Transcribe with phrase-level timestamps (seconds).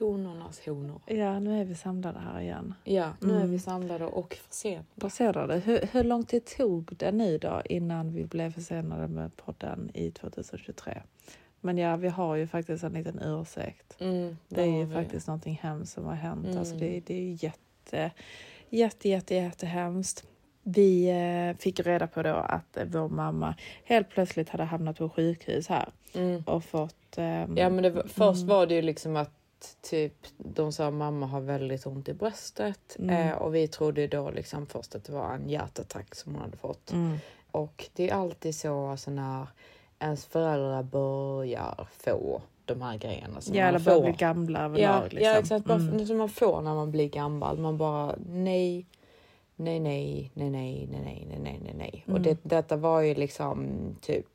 [0.00, 1.00] Honornas honor.
[1.06, 2.74] Ja, nu är vi samlade här igen.
[2.84, 3.42] Ja, nu Mm.
[3.42, 4.84] är vi samlade och försenade.
[4.94, 5.56] Baserade.
[5.58, 10.10] Hur, hur lång tid tog det nu då innan vi blev försenade med podden i
[10.10, 11.02] 2023?
[11.60, 13.96] Men ja, vi har ju faktiskt en liten ursäkt.
[14.00, 14.94] Mm, Det är ju vi.
[14.94, 16.56] faktiskt någonting hemskt som har hänt.
[16.58, 16.86] Alltså Mm.
[16.86, 18.10] det, det är ju jätte,
[18.68, 20.24] jätte, jätte, jättehemskt.
[20.62, 25.68] Vi eh, fick reda på då att vår mamma helt plötsligt hade hamnat på sjukhus
[25.68, 26.42] här Mm.
[26.46, 27.18] och fått...
[27.18, 28.48] ehm, Ja, men var- först Mm.
[28.56, 29.30] var det ju liksom att
[29.90, 33.28] typ de sa mamma har väldigt ont i bröstet Mm.
[33.28, 36.56] eh, och vi trodde då liksom först att det var en hjärtattack som hon hade
[36.56, 36.92] fått.
[36.92, 37.18] mm,
[37.50, 39.46] Och det är alltid så alltså när
[39.98, 43.40] ens föräldrar börjar få de här grejerna.
[43.40, 44.02] som ja, man får.
[44.02, 45.02] bli gamla Ja, överlag.
[45.12, 45.22] liksom.
[45.32, 45.64] ja exakt.
[45.64, 46.06] Bara Mm.
[46.06, 47.58] Som man får när man blir gammal.
[47.58, 48.86] Man bara nej,
[49.56, 52.02] nej, nej, nej, nej, nej, nej, nej, nej, nej, nej.
[52.06, 52.22] Och Mm.
[52.22, 53.68] det, detta var ju liksom
[54.00, 54.26] typ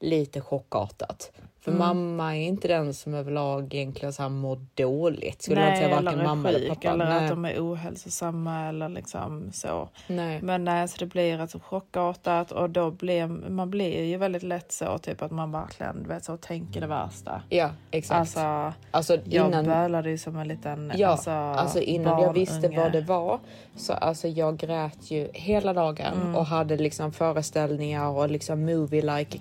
[0.00, 1.32] lite chockartat.
[1.60, 1.78] För Mm.
[1.86, 5.42] mamma är inte den som överlag egentligen så här mår dåligt.
[5.42, 6.88] Skulle Nej, inte säga varken eller mamma sjuk, eller pappa.
[6.90, 7.24] eller nej.
[7.24, 9.88] att de är ohälsosamma eller liksom så.
[10.06, 10.42] nej.
[10.42, 14.72] Men nej, så det blir alltså chockartat och då blir man blir ju väldigt lätt
[14.72, 17.42] så typ att man verkligen vet så tänker det värsta.
[17.48, 18.18] Ja, exakt.
[18.20, 22.68] Alltså, Alltså, jag innan, bölade ju som en liten Ja, alltså, alltså innan jag visste
[22.68, 23.38] vad det var
[23.76, 26.34] så alltså jag grät ju hela dagen Mm.
[26.36, 29.38] och hade liksom föreställningar och liksom movie-like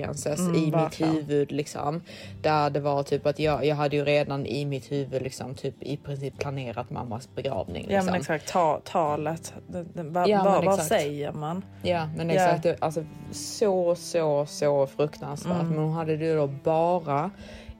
[0.00, 1.12] experiences Mm, i mitt verkligen.
[1.14, 2.00] huvud liksom.
[2.42, 5.82] Där det var typ att jag, jag hade ju redan i mitt huvud liksom typ
[5.82, 7.86] i princip planerat mammas begravning.
[7.88, 8.06] Ja Liksom.
[8.06, 9.54] men exakt, ta, talet.
[9.94, 11.64] Vad, Ja, säger man?
[11.82, 12.34] Ja men Ja.
[12.34, 15.52] exakt, det- alltså så så så fruktansvärt.
[15.60, 15.68] Mm.
[15.68, 17.30] Men hon hade ju då bara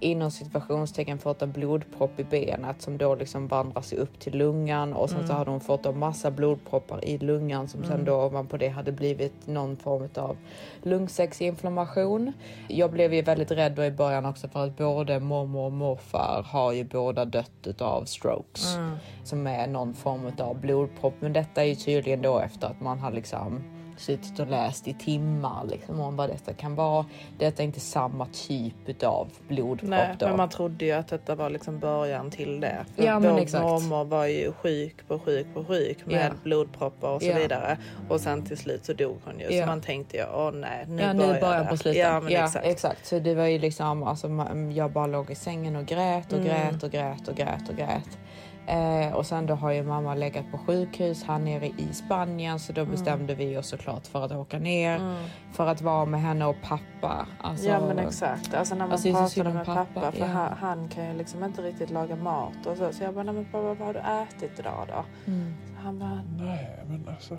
[0.00, 4.92] inom situationstecken fått en blodpropp i benet som då liksom vandrar sig upp till lungan
[4.92, 5.36] och sen så Mm.
[5.36, 9.46] hade hon fått en massa blodproppar i lungan som sen då ovanpå det hade blivit
[9.46, 10.36] någon form av
[10.82, 12.32] lungsäcksinflammation.
[12.68, 16.46] Jag blev ju väldigt rädd då i början också för att både mormor och morfar
[16.48, 18.76] har ju båda dött utav strokes
[19.24, 21.14] som är någon form av blodpropp.
[21.20, 23.62] Men detta är ju tydligen då efter att man har liksom
[24.00, 27.06] suttit och läst i timmar liksom om vad detta kan vara.
[27.38, 30.26] Detta är inte samma typ utav blodpropp Nej, då.
[30.28, 32.84] men man trodde ju att detta var liksom början till det.
[32.96, 33.62] För Ja, men vår exakt.
[33.64, 36.34] mormor var ju sjuk på sjuk på sjuk med Ja.
[36.42, 37.36] blodproppar och så Ja.
[37.36, 37.78] vidare.
[38.08, 39.46] Och sen till slut så dog hon ju.
[39.56, 39.62] Ja.
[39.62, 41.68] Så man tänkte ju, åh nej, nu ja, nu börjar börjar det.
[41.70, 42.00] på slutet.
[42.02, 42.66] Ja, men ja, exakt.
[42.66, 43.06] exakt.
[43.06, 44.28] Så det var ju liksom, alltså,
[44.74, 46.48] jag bara låg i sängen och grät och Mm.
[46.48, 48.18] grät och grät och grät och grät.
[48.66, 52.72] Eh, och sen då har ju mamma legat på sjukhus här nere i Spanien så
[52.72, 52.90] då Mm.
[52.92, 55.16] bestämde vi oss såklart för att åka ner
[55.52, 57.26] för att vara med henne och pappa.
[57.40, 58.54] Alltså, Ja men exakt.
[58.54, 60.26] Alltså när man Alltså, pratade med pappa, pappa, för ja.
[60.26, 62.92] han, han kan ju liksom inte riktigt laga mat och så.
[62.92, 65.30] Så jag bara, nej men pappa vad har du ätit idag då?
[65.32, 65.54] Mm.
[65.84, 67.36] Han bara, Nej, men alltså.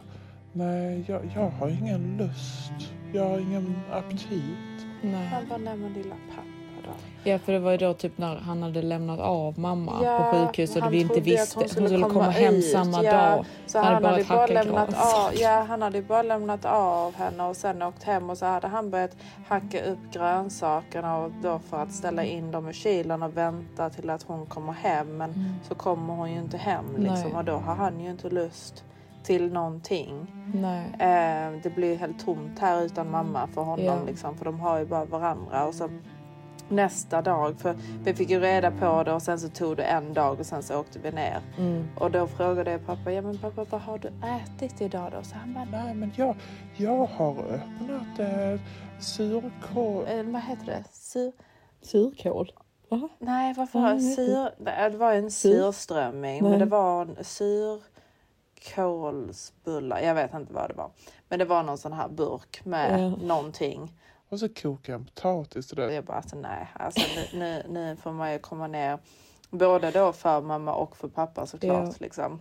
[0.53, 2.93] Nej, jag, jag har ingen lust.
[3.13, 4.85] Jag har ingen aptit.
[5.01, 5.27] Nej.
[5.27, 6.46] han bara, nej men lilla pappa
[7.23, 10.37] Ja för det var ju då typ när han hade lämnat av mamma Ja, på
[10.37, 11.59] sjukhus och han vi inte trodde ju att visste.
[11.59, 13.11] Hon skulle, komma, komma hem samma ja.
[13.11, 13.45] dag.
[13.65, 17.43] Så han bara hade bara hacka lämnat av, ja, han hade bara lämnat av henne
[17.43, 19.15] och sen åkt hem och så hade han börjat
[19.47, 24.09] hacka upp grönsakerna och då för att ställa in dem i kylen och vänta till
[24.09, 25.17] att hon kommer hem.
[25.17, 27.35] Men så kommer hon ju inte hem liksom Mm.
[27.37, 28.83] Och då har han ju inte lust
[29.23, 30.27] till någonting.
[30.99, 33.97] Eh, det blir helt tomt här utan mamma för honom Ja.
[34.07, 35.65] liksom, för de har ju bara varandra.
[35.65, 35.89] Och så
[36.69, 40.13] nästa dag, för vi fick ju reda på det och sen så tog det en
[40.13, 41.41] dag och sen så åkte vi ner.
[41.57, 41.87] Mm.
[41.99, 45.23] Och då frågade jag pappa, ja men pappa vad har du ätit idag då?
[45.23, 46.35] Så han bara, Nej, men jag,
[46.75, 48.59] jag har öppnat eh,
[48.99, 50.05] surkål.
[50.07, 50.83] eh, vad heter det?
[50.91, 51.31] Sur...
[51.81, 52.51] Surkål?
[52.89, 53.09] Va?
[53.19, 53.79] Nej, varför?
[53.79, 54.49] Heter sur...
[54.57, 56.51] Nej, Det var en Sur- surströmming, Nej.
[56.51, 57.81] men det var en sur...
[58.75, 59.99] kålsbullar.
[59.99, 60.89] Jag vet inte vad det var.
[61.29, 63.09] Men det var någon sån här burk med Ja.
[63.25, 63.91] någonting.
[64.29, 65.93] Och så kokar jag en potatis till Och det.
[65.93, 67.01] jag bara, alltså, nej, alltså,
[67.33, 68.99] nu, nu, får man ju komma ner.
[69.49, 71.87] Både då för mamma och för pappa såklart.
[71.87, 71.93] Ja.
[71.99, 72.39] Liksom.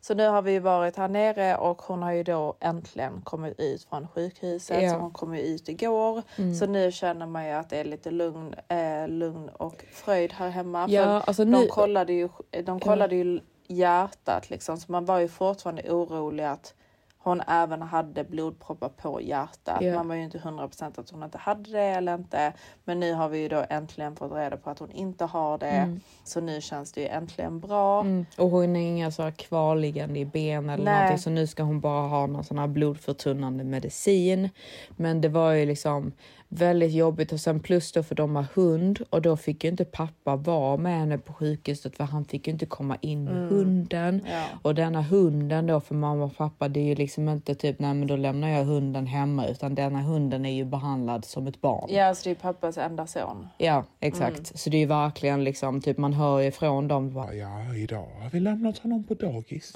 [0.00, 3.84] Så nu har vi varit här nere och hon har ju då äntligen kommit ut
[3.84, 4.82] från sjukhuset.
[4.82, 4.90] Ja.
[4.90, 6.22] Så hon kom ju ut igår.
[6.58, 10.48] Så nu känner man ju att det är lite lugn, eh, lugn och fröjd här
[10.50, 10.86] hemma.
[10.88, 12.28] Ja, För alltså de nu- kollade ju,
[12.64, 14.76] de kollade ju hjärtat liksom.
[14.76, 16.74] Så man var ju fortfarande orolig att
[17.24, 19.78] hon även hade blodproppar på hjärtat.
[19.80, 19.94] Ja.
[19.94, 22.52] Man var ju inte 100% att hon inte hade det eller inte.
[22.84, 26.00] Men nu har vi ju då äntligen fått reda på att hon inte har det.
[26.24, 28.00] Så nu känns det ju äntligen bra.
[28.00, 28.26] Mm.
[28.38, 30.94] Och hon har inga så här kvarliggande i ben eller Nej.
[30.94, 34.50] någonting så nu ska hon bara ha någon sån här blodförtunnande medicin.
[34.96, 36.12] Men det var ju liksom
[36.54, 39.84] väldigt jobbigt och sen plus då för de har hund och då fick ju inte
[39.84, 44.14] pappa vara med henne på sjukhuset för han fick ju inte komma in med hunden.
[44.14, 44.26] Mm.
[44.32, 44.44] Ja.
[44.62, 47.94] Och denna hunden då för mamma och pappa det är ju liksom inte typ nej
[47.94, 51.88] men då lämnar jag hunden hemma utan denna hunden är ju behandlad som ett barn.
[51.88, 53.48] Ja, alltså det är pappas enda son.
[53.58, 54.36] Ja, exakt.
[54.36, 54.44] Mm.
[54.44, 58.08] Så det är ju verkligen liksom typ man hör ju från dem bara, Ja, idag
[58.22, 59.74] har vi lämnat honom på dagis.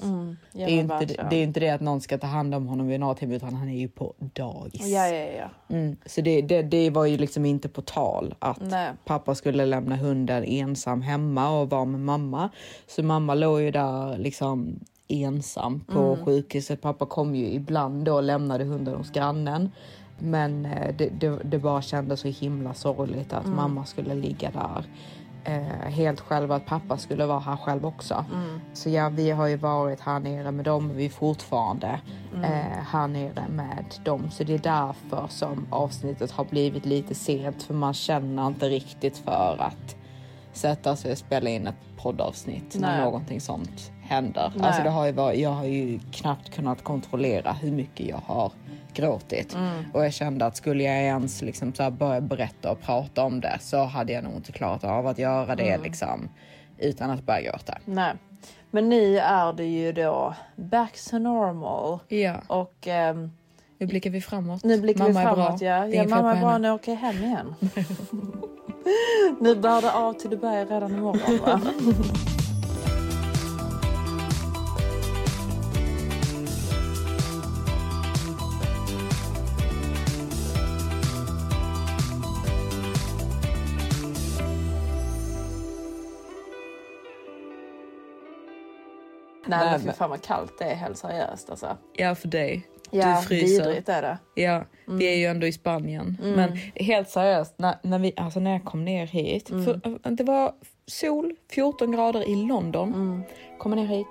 [0.51, 2.87] Ja, det, är inte, det är inte det att någon ska ta hand om honom
[2.87, 4.87] vid något utan han är ju på dagis.
[4.87, 5.75] Ja, ja, ja.
[5.75, 5.95] Mm.
[6.05, 8.91] Så det, det, det var ju liksom inte på tal att Nej.
[9.05, 12.49] pappa skulle lämna hunden ensam hemma och vara med mamma.
[12.87, 16.25] Så mamma låg ju där liksom ensam på Mm.
[16.25, 16.81] sjukhuset.
[16.81, 19.71] Pappa kom ju ibland då och lämnade hunden hos grannen.
[20.19, 23.45] Men eh, det, det, det bara kändes så himla sorgligt Mm.
[23.45, 24.83] att mamma skulle ligga där
[25.49, 28.25] eh, helt själv, att pappa skulle vara här själv också.
[28.33, 28.61] Mm.
[28.73, 31.99] Så ja, vi har ju varit här nere med dem och vi är fortfarande
[32.33, 32.43] Mm.
[32.43, 34.31] eh, här nere med dem.
[34.31, 39.17] Så det är därför som avsnittet har blivit lite sent för man känner inte riktigt
[39.17, 39.95] för att
[40.53, 43.01] sätta sig och spela in ett poddavsnitt Nej.
[43.01, 44.51] någonting sånt händer.
[44.55, 44.67] Nej.
[44.67, 48.51] Alltså det har ju varit, jag har ju knappt kunnat kontrollera hur mycket jag har
[48.93, 49.55] gråtit.
[49.55, 49.83] Mm.
[49.93, 53.57] Och jag kände att skulle jag ens liksom så börja berätta och prata om det
[53.61, 55.81] så hade jag nog inte klarat av att göra det Mm.
[55.83, 56.29] liksom
[56.77, 57.77] utan att börja gråta.
[57.85, 58.13] Nej.
[58.71, 61.99] Men nu är det ju då back to normal.
[62.07, 63.31] Ja, Och ehm,
[63.77, 64.63] nu blickar vi framåt.
[64.63, 65.59] nu blickar mamma vi är framåt.
[65.59, 65.67] bra.
[65.67, 66.57] Ja, är ja mamma är bra.
[66.57, 67.55] Nu åker jag hem igen.
[69.39, 71.61] nu bär det av till Dubai redan imorgon va?
[89.49, 91.77] Nej, Nej, men fy fan vad kallt det är helt seriöst alltså.
[91.93, 92.67] Ja, för dig.
[92.91, 93.65] Ja, du fryser.
[93.65, 94.17] vidrigt är det.
[94.35, 96.17] Ja, vi är ju ändå i Spanien.
[96.21, 99.47] Men helt seriöst, när, när, vi, alltså när jag kom ner hit.
[99.47, 100.53] För, äh, det var
[100.87, 103.23] sol, 14 grader i London.
[103.59, 104.07] Kommer ner hit.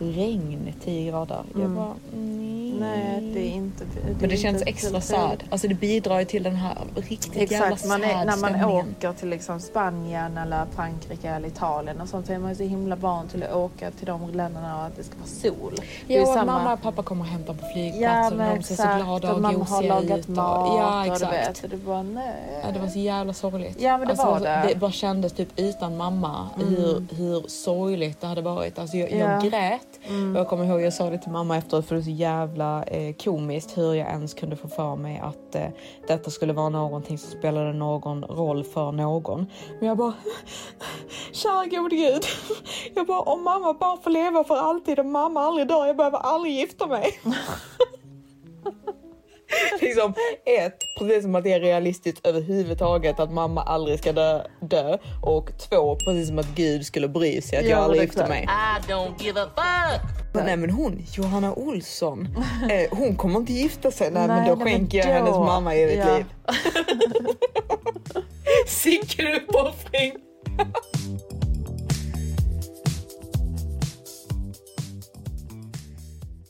[0.00, 1.44] Regn, 10 grader.
[1.54, 2.63] Jag bara, nej.
[2.80, 3.84] Nej, det är inte...
[3.84, 5.44] Det Men det är känns inte extra sad.
[5.50, 8.36] Alltså det bidrar ju till den här riktigt jävla Exakt, man är, sad när man
[8.38, 8.68] stämningen.
[8.96, 12.62] åker till liksom Spanien eller Frankrike eller Italien och sånt så är man ju så
[12.62, 15.74] himla van till att åka till de länderna och att det ska vara sol.
[16.06, 18.62] Det Ja, och mamma och pappa kommer och hämtar på Ja flygplatsen men och de
[18.62, 20.28] ser så exakt, glada och och mamma har gosiga lagat ut.
[20.28, 21.32] mat och, ja, och du exakt.
[21.32, 21.64] vet.
[21.64, 22.60] Och det bara nej.
[22.64, 23.80] Ja, det var så jävla sorgligt.
[23.80, 24.48] Ja, men det var det.
[24.48, 24.68] Mm.
[24.68, 28.78] Det bara kändes typ utan mamma hur, hur sorgligt det hade varit.
[28.78, 29.14] Alltså jag, Ja.
[29.16, 29.30] Mm.
[29.30, 29.80] jag grät.
[30.34, 32.63] Och jag kommer ihåg jag sa det till mamma efteråt för det är så jävla
[32.86, 35.68] eh, komiskt hur jag ens kunde få för mig att eh,
[36.06, 39.46] detta skulle vara någonting som spelade någon roll för någon.
[39.78, 40.14] Men jag bara,
[41.32, 42.24] kära gode gud.
[42.94, 46.18] Jag bara, om mamma bara får leva för alltid och mamma aldrig dör, jag behöver
[46.18, 47.20] aldrig gifta mig.
[49.80, 50.14] liksom
[50.46, 54.98] ett, precis som att det är realistiskt överhuvudtaget att mamma aldrig ska dö, dö.
[55.22, 58.06] och två, precis som att Gud skulle bry sig att Ja, jag aldrig det är
[58.06, 58.28] gifter klart.
[58.28, 58.46] mig.
[60.34, 62.28] Men nej men hon, Johanna Olsson,
[62.70, 64.10] eh, hon kommer inte gifta sig.
[64.10, 66.16] Nej, men Nej, då nej, men skänker jag då- hennes mamma evigt ja.
[66.16, 66.24] liv.
[68.66, 70.12] Sicken uppoffring!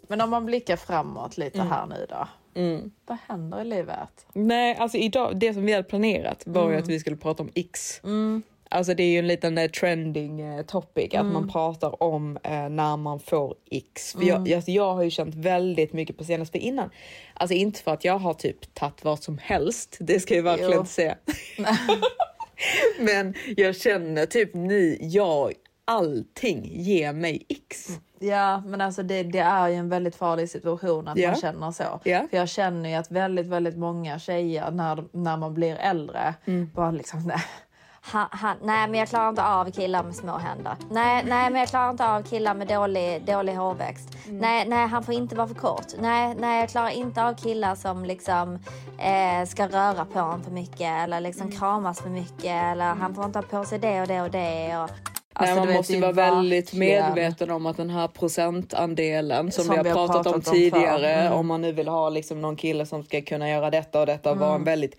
[0.08, 1.70] Men om man blickar framåt lite Mm.
[1.72, 2.28] här nu då.
[3.06, 4.26] Vad händer i livet?
[4.32, 6.78] Nej, alltså idag, det som vi hade planerat var Mm.
[6.82, 8.00] att vi skulle prata om X.
[8.68, 11.32] Alltså det är ju en liten eh, trending eh, topic att Mm.
[11.32, 14.12] man pratar om eh, när man får X.
[14.12, 14.46] För Mm.
[14.46, 16.90] jag, jag har ju känt väldigt mycket på senaste innan.
[17.34, 20.72] Alltså inte för att jag har typ tagit vad som helst, det ska jag verkligen
[20.72, 20.78] Jo.
[20.80, 21.16] inte säga.
[22.98, 25.52] Men jag känner typ nu, jag,
[25.84, 27.88] allting ger mig X.
[28.18, 31.30] Ja, men alltså det, det är ju en väldigt farlig situation att Ja.
[31.30, 32.00] man känner så.
[32.04, 32.22] Ja.
[32.30, 36.70] För jag känner ju att väldigt, väldigt många tjejer när, när man blir äldre Mm.
[36.74, 37.36] bara liksom nej.
[38.00, 40.76] han, han, nej men jag klarar inte av killar med små händer.
[40.90, 44.08] Nej, nej men jag klarar inte av killar med dålig, dålig hårväxt.
[44.26, 44.38] Mm.
[44.38, 45.86] Nej, nej han får inte vara för kort.
[45.98, 48.58] Nej, nej jag klarar inte av killar som liksom
[48.98, 51.58] eh, ska röra på honom för mycket eller liksom Mm.
[51.58, 54.76] kramas för mycket eller han får inte ha på sig det och det och det.
[54.78, 54.90] Och,
[55.40, 59.64] Nej, Alltså, man du vet, måste vara väldigt medveten om att den här procentandelen som,
[59.64, 60.52] Som vi har pratat, om förr.
[60.52, 61.32] tidigare, Mm.
[61.32, 64.30] om man nu vill ha liksom någon kille som ska kunna göra detta och detta
[64.30, 64.60] och vara Mm.
[64.60, 64.96] en väldigt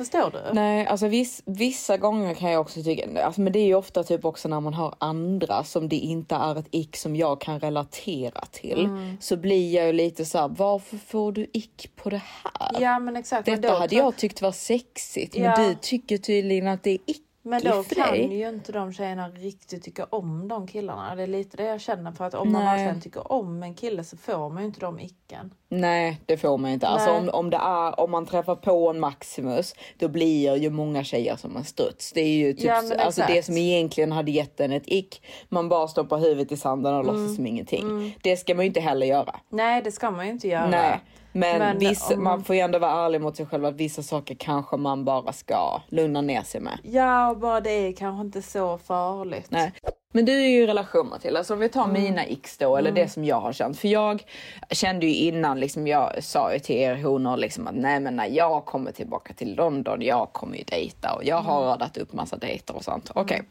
[0.00, 0.54] Förstår du?
[0.54, 4.04] Nej, alltså viss, vissa gånger kan jag också tycka, alltså, men det är ju ofta
[4.04, 7.60] typ också när man har andra som det inte är ett ick som jag kan
[7.60, 8.84] relatera till.
[8.84, 9.16] Mm.
[9.20, 12.80] Så blir jag ju lite så här, varför får du ick på det här?
[12.80, 13.46] Ja men exakt.
[13.46, 15.42] men Detta då hade tror- jag tyckt var sexigt, Ja.
[15.56, 18.38] men du tycker tydligen att det är ick Men då kan dig.
[18.38, 21.14] ju inte de tjejerna riktigt tycka om de killarna.
[21.14, 22.76] Det är lite det jag känner för att om man Nej.
[22.76, 25.54] verkligen tycker om en kille så får man ju inte de icken.
[25.68, 26.86] Nej, det får man inte.
[26.86, 27.20] Alltså Nej.
[27.20, 31.36] om, om, det är, om man träffar på en Maximus, då blir ju många tjejer
[31.36, 32.12] som en struts.
[32.12, 35.22] Det är ju typ Ja, alltså det som egentligen hade gett en ett ick.
[35.48, 37.14] Man bara stoppar huvudet i sanden och Mm.
[37.16, 38.18] låtsas som ingenting.
[38.22, 39.40] Det ska man ju inte heller göra.
[39.48, 40.68] Nej det ska man ju inte göra.
[40.70, 41.00] Nej.
[41.32, 44.02] Men, Men vissa, om- man får ju ändå vara ärlig mot sig själv att vissa
[44.02, 46.78] saker kanske man bara ska lugna ner sig med.
[46.82, 49.46] Ja och bara det är kanske inte så farligt.
[49.48, 49.72] Nej.
[50.12, 52.02] Men du är ju i relation Matilda, så om vi tar Mm.
[52.02, 53.78] mina x då, eller det som jag har känt.
[53.78, 54.22] För jag
[54.70, 58.26] kände ju innan, liksom, jag sa ju till er honor liksom att nej men när
[58.26, 61.68] jag kommer tillbaka till London, jag kommer ju dejta och jag har Mm.
[61.68, 63.10] radat upp massa dejter och sånt.
[63.14, 63.42] Okej,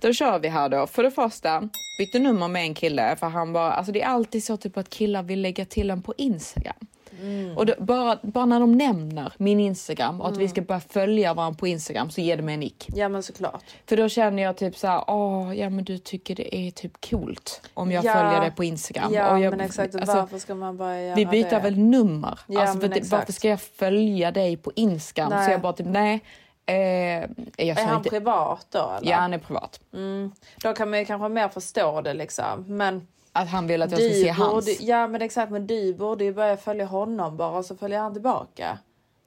[0.00, 0.86] då kör vi här då.
[0.86, 4.44] För det första, bytte nummer med en kille för han bara, alltså det är alltid
[4.44, 6.74] så typ att killar vill lägga till en på Instagram.
[7.22, 7.56] Mm.
[7.58, 11.34] Och då, bara, bara när de nämner min Instagram och att vi ska börja följa
[11.34, 12.88] varandra på Instagram så ger det mig en nick.
[12.94, 13.64] Ja men såklart.
[13.86, 17.10] För då känner jag typ så här, åh, ja men du tycker det är typ
[17.10, 18.12] coolt om jag Ja.
[18.12, 19.12] följer dig på Instagram.
[19.14, 19.94] Ja och jag, men exakt.
[19.94, 21.58] alltså, varför ska man bara göra vi byter det?
[21.60, 22.38] väl nummer?
[22.46, 23.12] Ja, alltså, för men det, exakt.
[23.12, 25.30] varför ska jag följa dig på Instagram?
[25.30, 25.44] Nej.
[25.46, 26.20] Så jag bara typ, nej.
[26.66, 29.10] Eh, Är han inte, privat då eller?
[29.10, 29.80] ja, han är privat.
[30.62, 32.64] Då kan man ju kanske mer förstå det liksom.
[32.66, 34.80] Men Att han vill att jag ska se hans.
[34.80, 38.12] ja men exakt men du borde ju börja följa honom bara och så följer han
[38.12, 38.78] tillbaka.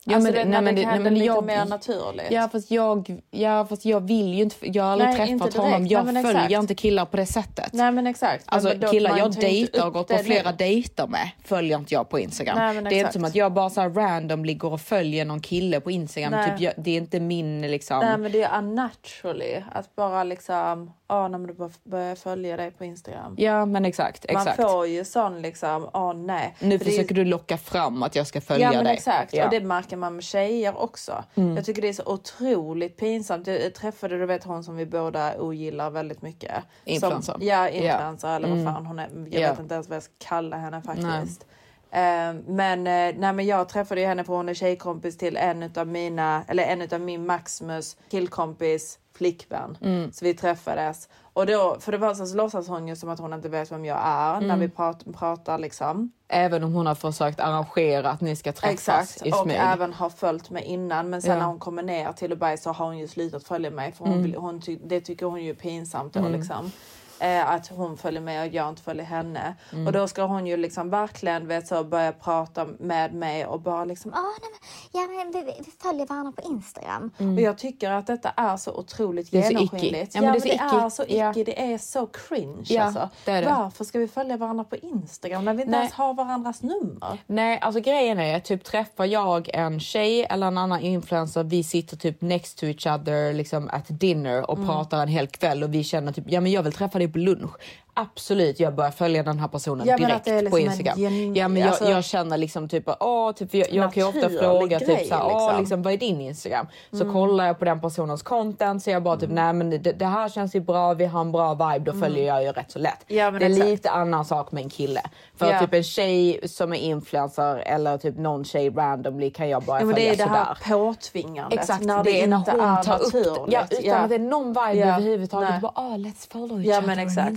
[0.10, 1.66] Ja, alltså men- det, nej, när men det det- nej, händer men lite jag- mer
[1.66, 2.32] naturligt.
[2.32, 5.88] Ja fast, jag, ja fast jag vill ju inte, jag har aldrig Nej, träffat honom.
[5.88, 6.52] Jag Nej, följer exakt.
[6.62, 7.74] inte killar på det sättet.
[7.74, 8.44] Nej men exakt.
[8.48, 10.58] Alltså men då- killar jag dejtar och gått på det flera nu.
[10.58, 12.58] dejter med följer inte jag på Instagram.
[12.58, 15.26] Nej, men det är inte som att jag bara så här randomly går och följer
[15.26, 16.50] någon kille på Instagram.
[16.50, 18.00] Typ, jag, det är inte min liksom.
[18.00, 22.86] Nej men det är unnaturally att bara liksom, ja när bara börjar följa dig på
[22.86, 23.36] Instagram.
[23.38, 24.58] Ja men exakt, exakt.
[24.60, 26.56] Man får ju sån liksom, åh nej.
[26.60, 28.94] Nu För det försöker du locka fram att jag ska följa Ja men dig.
[28.94, 29.40] exakt Ja.
[29.44, 29.48] Mm.
[29.56, 31.24] och det märker man med tjejer också.
[31.56, 33.48] Jag tycker det är så otroligt pinsamt.
[33.48, 36.64] Jag träffade du vet hon som vi båda ogillar väldigt mycket.
[36.86, 37.34] Influencer.
[37.34, 39.10] Som, ja influencer eller vad fan hon är.
[39.30, 39.50] Jag Ja.
[39.52, 41.46] vet inte ens vad jag ska kalla henne faktiskt.
[41.92, 45.64] Eh, men, eh, nej, men jag träffade ju henne för hon är tjejkompis till en
[45.64, 49.78] utav mina, eller en utav min Maximus killkompis flickvän.
[49.82, 50.12] Mm.
[50.12, 51.10] Så vi träffades.
[51.34, 53.86] Och då, för det första så låtsas hon ju som att hon inte vet vem
[53.86, 54.48] jag är Mm.
[54.48, 56.12] när vi prat, pratar liksom.
[56.28, 59.58] Även om hon har försökt arrangera att ni ska träffas Exakt, i och smyg.
[59.60, 61.10] även har följt mig innan.
[61.10, 61.34] Men sen Ja.
[61.36, 61.44] Mm.
[61.44, 63.92] när hon kommer ner till Dubai så har hon ju slutat följa mig.
[63.92, 66.72] För hon vill, hon ty, det tycker hon ju är pinsamt då liksom.
[67.20, 69.56] Eh, att hon följer mig och jag inte följer henne.
[69.72, 69.88] Mm.
[69.88, 73.86] Och då ska hon ju liksom verkligen vet, så, börja prata med mig och bara
[73.86, 74.60] liksom Ja, nej, men,
[74.92, 77.12] ja, men vi, vi följer varandra på Instagram.
[77.18, 79.42] Och jag tycker att detta är så otroligt Mm.
[79.42, 80.16] Det är så genomskinligt.
[80.16, 80.26] icky.
[80.26, 80.76] Ja, men det är så det icky.
[80.86, 81.32] är så Ja.
[81.32, 81.44] icky.
[81.44, 83.10] Det är så cringe Ja, alltså.
[83.26, 83.50] det är det.
[83.50, 85.80] Varför ska vi följa varandra på Instagram när vi inte Nej.
[85.80, 87.18] ens har varandras nummer?
[87.28, 91.98] Nej, alltså grejen är typ träffar jag en tjej eller en annan influencer, vi sitter
[91.98, 94.70] typ next to each other liksom at dinner och Mm.
[94.70, 97.18] pratar en hel kväll och vi känner typ, ja men jag vill träffa dig på
[97.18, 97.52] lunch.
[97.98, 101.00] Absolut jag börjar följa den här personen Ja, men direkt det på liksom en Instagram.
[101.00, 104.10] gen- ja, men jag, alltså- jag känner liksom typ, åh, typ jag, jag kan ju
[104.10, 105.60] ofta fråga grej, typ såhär, åh, liksom.
[105.60, 106.68] liksom, vad är din Instagram?
[106.92, 107.14] Så Mm.
[107.14, 110.30] kollar jag på den personens content så jag bara typ, nej men det, det här
[110.30, 113.10] känns ju bra, vi har en bra vibe, då följer jag ju rätt så lätt.
[113.12, 113.24] Mm.
[113.24, 113.66] Ja, det är exakt.
[113.70, 115.02] lite annan sak med en kille.
[115.36, 115.60] För Ja.
[115.60, 119.86] typ en tjej som är influencer eller typ någon tjej randomly kan jag bara Ja,
[119.86, 120.56] men det följa är det sådär.
[120.64, 121.60] här påtvingandet.
[121.60, 123.12] Exakt, när det, är när inte hon tar upp
[123.48, 123.52] det.
[123.56, 125.62] Ja, utan att det är någon vibe överhuvudtaget.
[125.62, 127.36] Bara, oh, let's follow each other on det Instagram.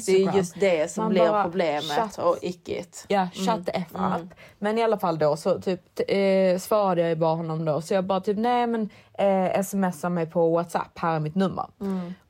[0.55, 3.05] Just det som blir problemet shut- och ickigt.
[3.09, 3.87] Ja, shut the F
[4.21, 4.29] up.
[4.59, 7.81] Men i alla fall då så typ eh, svarade jag bara honom då.
[7.81, 8.89] Så jag bara typ nej men
[9.19, 11.67] eh, smsa mig på Whatsapp, här är mitt nummer.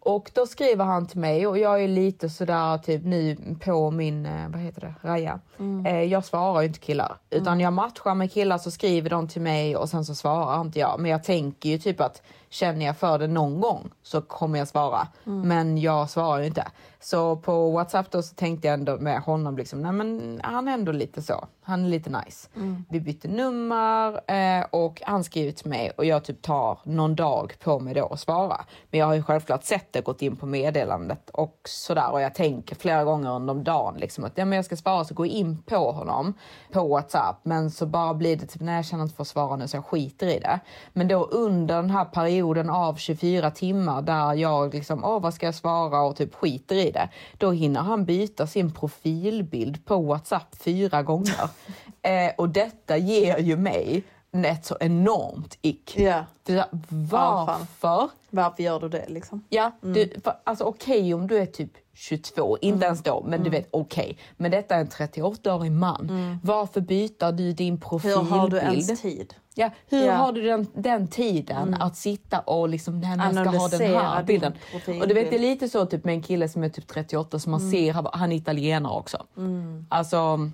[0.03, 4.27] Och då skriver han till mig och jag är lite sådär typ nu på min,
[4.27, 5.41] eh, vad heter det, raja.
[5.87, 9.43] Eh, jag svarar ju inte killar utan jag matchar med killar så skriver de till
[9.43, 11.01] mig och sen så svarar inte jag.
[11.01, 14.69] Men jag tänker ju typ att känner jag för det någon gång så kommer jag
[14.69, 15.09] svara.
[15.25, 16.67] Men jag svarar ju inte.
[17.03, 20.73] Så på Whatsapp då så tänkte jag ändå med honom liksom, nej men han är
[20.73, 21.47] ändå lite så.
[21.63, 22.49] Han är lite nice.
[22.89, 27.55] Vi bytte nummer eh, och han skriver till mig och jag typ tar någon dag
[27.63, 28.65] på mig då att svara.
[28.91, 32.35] Men jag har ju självklart sett det, gått in på meddelandet och sådär och jag
[32.35, 35.63] tänker flera gånger under dagen liksom att ja, men jag ska svara så gå in
[35.63, 36.35] på honom
[36.73, 37.41] på Whatsapp.
[37.43, 39.77] Men så bara blir det typ nej jag känner inte för att svara nu så
[39.77, 40.61] jag skiter i det.
[40.93, 42.40] Men då under den här perioden
[42.71, 46.91] av 24 timmar där jag liksom åh vad ska jag svara och typ skiter i
[46.91, 47.09] det.
[47.39, 51.51] Då hinner han byta sin profilbild på Whatsapp fyra gånger.
[52.03, 55.99] eh, och detta ger ju mig ett så enormt ick.
[55.99, 56.25] Ja.
[56.43, 58.09] Det där, varför?
[58.31, 59.45] Varför gör du det liksom?
[59.49, 63.51] Ja, du, för, alltså okej om du är typ 22, inte ens då, men du
[63.51, 64.19] vet okej.
[64.37, 66.39] Men detta är en 38-årig man.
[66.43, 68.27] Varför byter du din Hur profilbild?
[68.27, 69.35] har du ens tid?
[69.61, 70.13] Ja, hur Ja.
[70.13, 74.23] har du den, den tiden att sitta och liksom, nej, jag ska ha den här
[74.23, 74.53] bilden.
[75.01, 77.39] Och du vet det är lite så typ med en kille som är typ 38
[77.39, 79.25] som man ser, han- är italienare också.
[79.89, 80.51] Alltså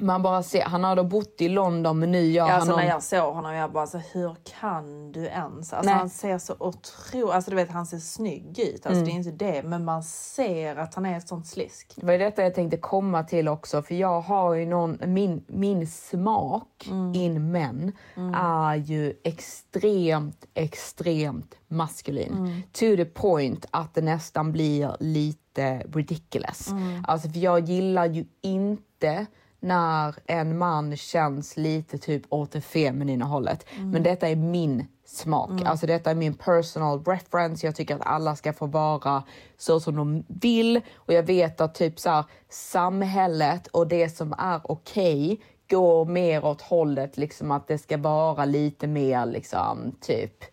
[0.00, 2.70] man bara ser, han har då bott i London men nu gör Ja, han alltså
[2.70, 2.80] någon...
[2.80, 5.72] när jag såg honom, jag bara alltså, hur kan du ens?
[5.72, 5.98] Alltså Nej.
[5.98, 9.30] han ser så otroligt, alltså du vet han ser snygg ut, alltså det är inte
[9.30, 11.92] det, men man ser att han är ett sånt slisk.
[11.96, 15.44] Det var ju detta jag tänkte komma till också, för jag har ju någon, min,
[15.46, 17.92] min smak in män
[18.34, 22.62] är ju extremt, extremt maskulin.
[22.72, 26.70] To the point att det nästan blir lite ridiculous.
[27.06, 29.26] Alltså för jag gillar ju inte
[29.64, 33.66] när en man känns lite typ åt det feminina hållet.
[33.78, 35.50] Men detta är min smak.
[35.64, 37.66] Alltså detta är min personal reference.
[37.66, 39.22] Jag tycker att alla ska få vara
[39.56, 40.80] så som de vill.
[40.94, 46.44] Och jag vet att typ så här, samhället och det som är okej går mer
[46.44, 50.44] åt hållet liksom att det ska vara lite mer liksom typ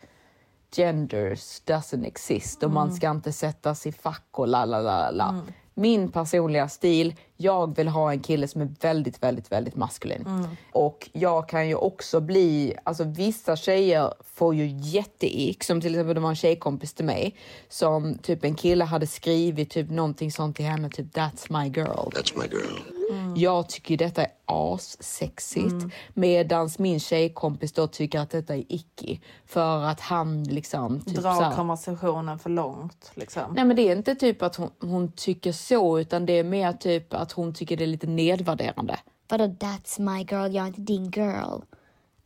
[0.76, 5.42] genders doesn't exist och man ska inte sättas i fack och la la la la.
[5.74, 10.48] Min personliga stil, jag vill ha en kille som är väldigt, väldigt, väldigt maskulin.
[10.72, 16.16] Och jag kan ju också bli, alltså vissa tjejer får ju jätteick, som till exempel
[16.16, 17.36] det var en tjejkompis till mig
[17.70, 22.10] som typ en kille hade skrivit typ någonting sånt till henne, typ that's my girl.
[22.10, 23.01] That's my girl.
[23.36, 29.84] Jag tycker detta är assexigt medans min tjejkompis då tycker att detta är icky för
[29.84, 33.54] att han liksom typ Drar konversationen för långt liksom.
[33.56, 36.74] Nej men det är inte typ att hon, hon tycker så utan det är mer
[36.74, 39.00] typ att hon tycker det är lite nedvärderande.
[39.30, 41.62] Vadå that's my girl, jag är inte din girl.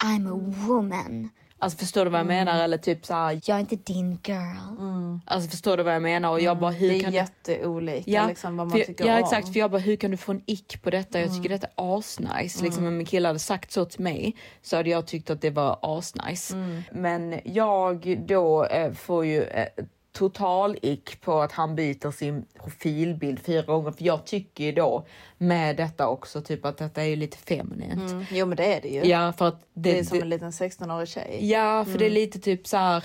[0.03, 1.29] I'm a woman.
[1.59, 2.63] Alltså förstår du vad jag menar?
[2.63, 5.19] Eller typ så här, Jag är inte din girl.
[5.25, 6.29] alltså förstår du vad jag menar?
[6.31, 9.19] Och jag bara, hur Det är kan jätteolika liksom, vad man jag- tycker ja om.
[9.23, 11.19] exakt, för jag bara hur kan du få en ick på detta?
[11.19, 12.63] Jag tycker detta är asnice.
[12.63, 15.49] Liksom, om min kille hade sagt så till mig så hade jag tyckt att det
[15.49, 16.55] var asnice.
[16.91, 19.67] Men jag då eh, får ju eh,
[20.15, 23.91] total ick på att han byter sin profilbild fyra gånger.
[23.91, 25.05] För jag tycker ju då
[25.37, 28.11] med detta också typ att detta är ju lite feminint.
[28.11, 28.25] Mm.
[28.31, 29.05] Jo men det är det ju.
[29.05, 31.37] Ja, för att det, det är som en liten 16-årig tjej.
[31.41, 33.03] Ja, för det är lite typ så här.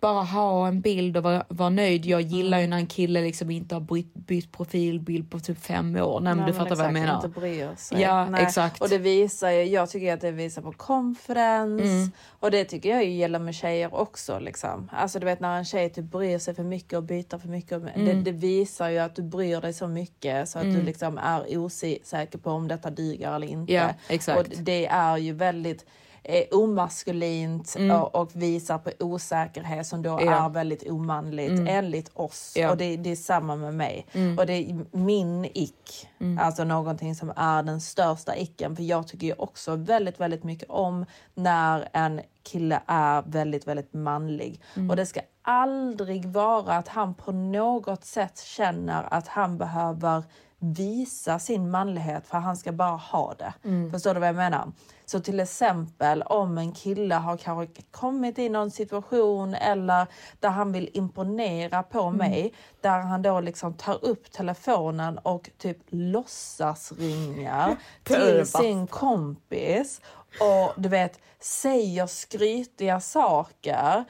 [0.00, 2.06] Bara ha en bild och vara, vara nöjd.
[2.06, 5.96] Jag gillar ju när en kille liksom inte har bytt, bytt profilbild på typ fem
[5.96, 6.20] år.
[6.20, 7.14] Nej, men du fattar vad jag exakt, menar.
[7.14, 8.00] Inte bryr sig.
[8.00, 8.80] Ja, exakt.
[8.80, 11.84] Och det visar ju, jag tycker att det visar på confidence.
[11.84, 12.10] Mm.
[12.40, 14.38] Och det tycker jag ju gäller med tjejer också.
[14.38, 14.90] Liksom.
[14.92, 17.82] Alltså du vet när en tjej typ bryr sig för mycket och byter för mycket.
[17.82, 18.24] Det, Mm.
[18.24, 22.38] det visar ju att du bryr dig så mycket så att du liksom är osäker
[22.38, 23.72] på om detta duger eller inte.
[23.72, 24.38] Ja, exakt.
[24.38, 25.86] Och det är ju väldigt
[26.24, 30.24] eh, omaskulint och, och visar på osäkerhet som då Mm.
[30.26, 30.32] Ja.
[30.32, 30.44] Mm.
[30.44, 32.52] är väldigt omanligt enligt oss.
[32.56, 32.62] Ja.
[32.62, 32.70] Mm.
[32.70, 34.06] Och det, det är samma med mig.
[34.38, 36.08] Och det är min ick,
[36.40, 38.76] alltså någonting som är den största icken.
[38.76, 43.92] För jag tycker ju också väldigt, väldigt mycket om när en kille är väldigt, väldigt
[43.94, 44.62] manlig.
[44.76, 44.90] Mm.
[44.90, 50.22] Och det ska aldrig vara att han på något sätt känner att han behöver
[50.58, 53.52] visa sin manlighet för han ska bara ha det.
[53.92, 54.72] Förstår du vad jag menar?
[55.10, 60.06] Så till exempel om en kille har kanske kommit i någon situation eller
[60.40, 65.78] där han vill imponera på mig, där han då liksom tar upp telefonen och typ
[65.88, 70.00] låtsas ringa till sin kompis
[70.40, 74.04] och du vet säger skrytiga saker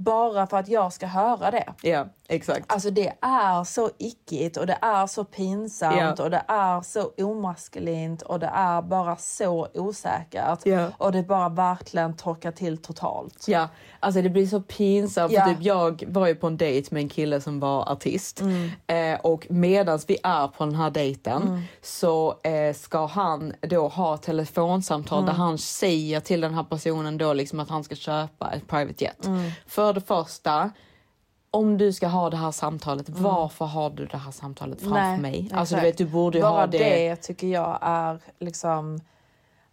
[0.00, 1.72] bara för att jag ska höra det.
[1.82, 2.72] Ja, exakt.
[2.72, 6.24] Alltså det är så ickigt och det är så pinsamt Ja.
[6.24, 10.58] och det är så omaskulint och det är bara så osäkert.
[10.64, 10.88] Ja.
[10.98, 13.44] Och det bara verkligen torkar till totalt.
[13.48, 13.68] Ja,
[14.00, 15.32] alltså det blir så pinsamt.
[15.34, 18.42] För typ jag var ju på en dejt med en kille som var artist.
[18.86, 24.16] Eh, och medans vi är på den här dejten så eh, ska han då ha
[24.16, 28.66] telefonsamtal där han säger till den här personen då liksom att han ska köpa ett
[28.68, 29.26] private jet.
[29.66, 30.70] För det första,
[31.50, 35.50] om du ska ha det här samtalet, varför har du det här samtalet framför mig?
[35.54, 36.78] Alltså du vet, du borde ju Bara ha det...
[36.78, 39.00] det tycker jag är liksom...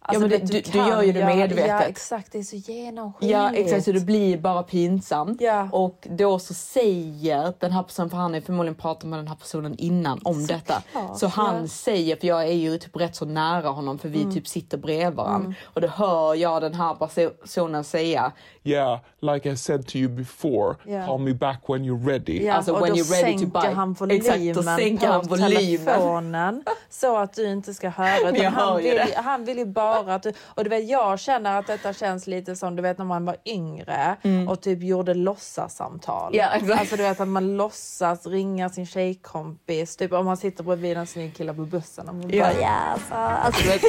[0.08, 1.68] Alltså, men du det- du- du gör ju det medvetet.
[1.68, 3.32] Ja exakt, det är så genomskinligt.
[3.38, 5.40] Ja exakt, så det blir bara pinsamt.
[5.40, 5.68] Ja.
[5.72, 9.34] Och då så säger den här personen, för han har förmodligen pratat med den här
[9.36, 10.82] personen innan om detta.
[11.16, 11.66] Så han ja.
[11.68, 14.34] säger, för jag är ju typ rätt så nära honom för vi Mm.
[14.34, 15.54] typ sitter bredvid varandra.
[15.64, 18.32] Och då hör jag den här personen säga
[18.64, 21.06] Yeah, like I said to you before, Yeah.
[21.06, 22.44] call me back when you're ready.
[22.46, 23.74] Ja, Alltså, och when då you're ready to sänker buy.
[23.74, 25.86] han volymen Exakt, då sänker på han volymen.
[25.86, 28.08] telefonen så att du inte ska höra.
[28.24, 29.20] Men Utan jag hör han, ju vill, det.
[29.20, 30.32] han vill ju bara att du...
[30.44, 33.36] Och du vet, jag känner att detta känns lite som du vet när man var
[33.44, 34.16] yngre
[34.48, 36.34] och typ gjorde låtsassamtal.
[36.34, 36.46] Mm.
[36.46, 36.80] Ja, exakt.
[36.80, 39.96] Alltså du vet att man låtsas ringa sin tjejkompis.
[39.96, 42.08] Typ om man sitter bredvid en snygg kille på bussen.
[42.08, 43.88] Och man bara, Ja, alltså, alltså,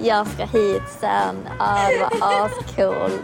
[0.00, 1.36] jag ska hit sen.
[1.88, 3.22] Det var ascoolt.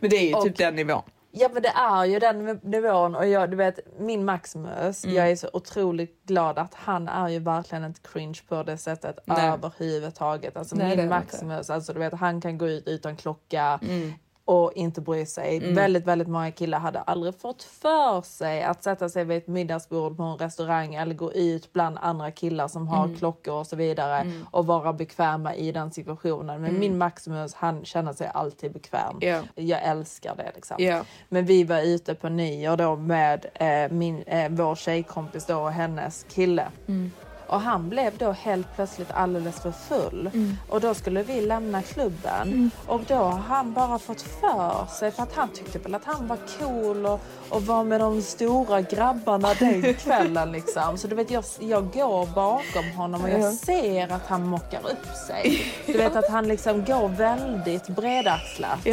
[0.00, 1.02] Men det är ju Och- typ den nivån.
[1.40, 5.16] Ja men det är ju den nivån och jag, du vet min Maximus, Mm.
[5.16, 9.18] jag är så otroligt glad att han är ju verkligen inte cringe på det sättet
[9.24, 9.48] Nej.
[9.48, 10.56] överhuvudtaget.
[10.56, 11.08] Alltså Nej, min.
[11.08, 14.12] Maximus, alltså du vet han kan gå ut utan klocka Mm.
[14.48, 15.74] Och inte bry sig.
[15.74, 20.16] Väldigt, väldigt många killar hade aldrig fått för sig att sätta sig vid ett middagsbord
[20.16, 23.16] på en restaurang eller gå ut bland andra killar som har Mm.
[23.18, 26.62] klockor och så vidare och vara bekväma i den situationen.
[26.62, 29.16] Men min Maximus, han känner sig alltid bekväm.
[29.22, 29.28] Mm.
[29.54, 29.62] Ja.
[29.62, 30.76] Jag älskar det liksom.
[30.80, 31.02] Ja.
[31.28, 35.72] Men vi var ute på nyår då med eh, min, eh, vår tjejkompis då och
[35.72, 36.68] hennes kille.
[37.48, 40.30] Och han blev då helt plötsligt alldeles för full.
[40.68, 42.70] Och då skulle vi lämna klubben.
[42.86, 46.26] Och då har han bara fått för sig, för att han tyckte väl att han
[46.26, 50.98] var cool och, och var med de stora grabbarna den kvällen liksom.
[50.98, 55.16] Så du vet, jag, jag går bakom honom och jag ser att han mockar upp
[55.26, 55.72] sig.
[55.86, 58.86] Du vet att han liksom går väldigt bredaxlat.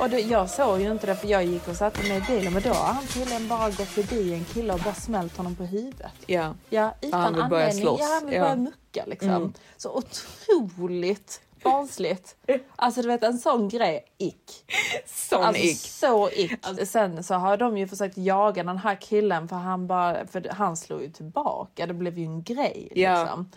[0.00, 2.52] Och det, jag såg ju inte det för jag gick och satte mig i bilen
[2.52, 5.64] men då har han tydligen bara gått förbi en kille och bara smält honom på
[5.64, 6.12] huvudet.
[6.26, 6.54] Ja.
[6.70, 8.00] Ja, utan han vill börja slåss.
[8.00, 8.40] Ja, han vill Ja.
[8.42, 9.28] börja mucka liksom.
[9.30, 9.52] Mm.
[9.76, 12.36] Så otroligt barnsligt.
[12.76, 14.64] Alltså du vet en sån grej, ick.
[15.06, 15.78] Sån Alltså ick.
[15.78, 16.52] så ick.
[16.86, 20.76] Sen så har de ju försökt jaga den här killen för han bara, för han
[20.76, 21.86] slog ju tillbaka.
[21.86, 23.20] Det blev ju en grej Ja.
[23.22, 23.50] liksom.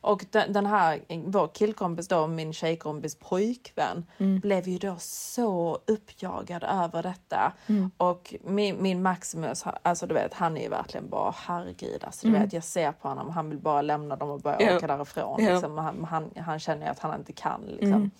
[0.00, 4.06] Och den, här, vår killkompis då, min tjejkompis pojkvän,
[4.42, 7.52] blev ju då så uppjagad över detta.
[7.96, 12.04] Och min, min Maximus, alltså du vet, han är ju verkligen bara herregud.
[12.04, 14.76] Alltså, du vet, jag ser på honom, han vill bara lämna dem och börja Ja.
[14.76, 15.44] åka därifrån.
[15.44, 15.52] Ja.
[15.52, 15.78] Liksom.
[15.78, 17.60] Han, han, han känner ju att han inte kan.
[17.66, 18.10] Liksom.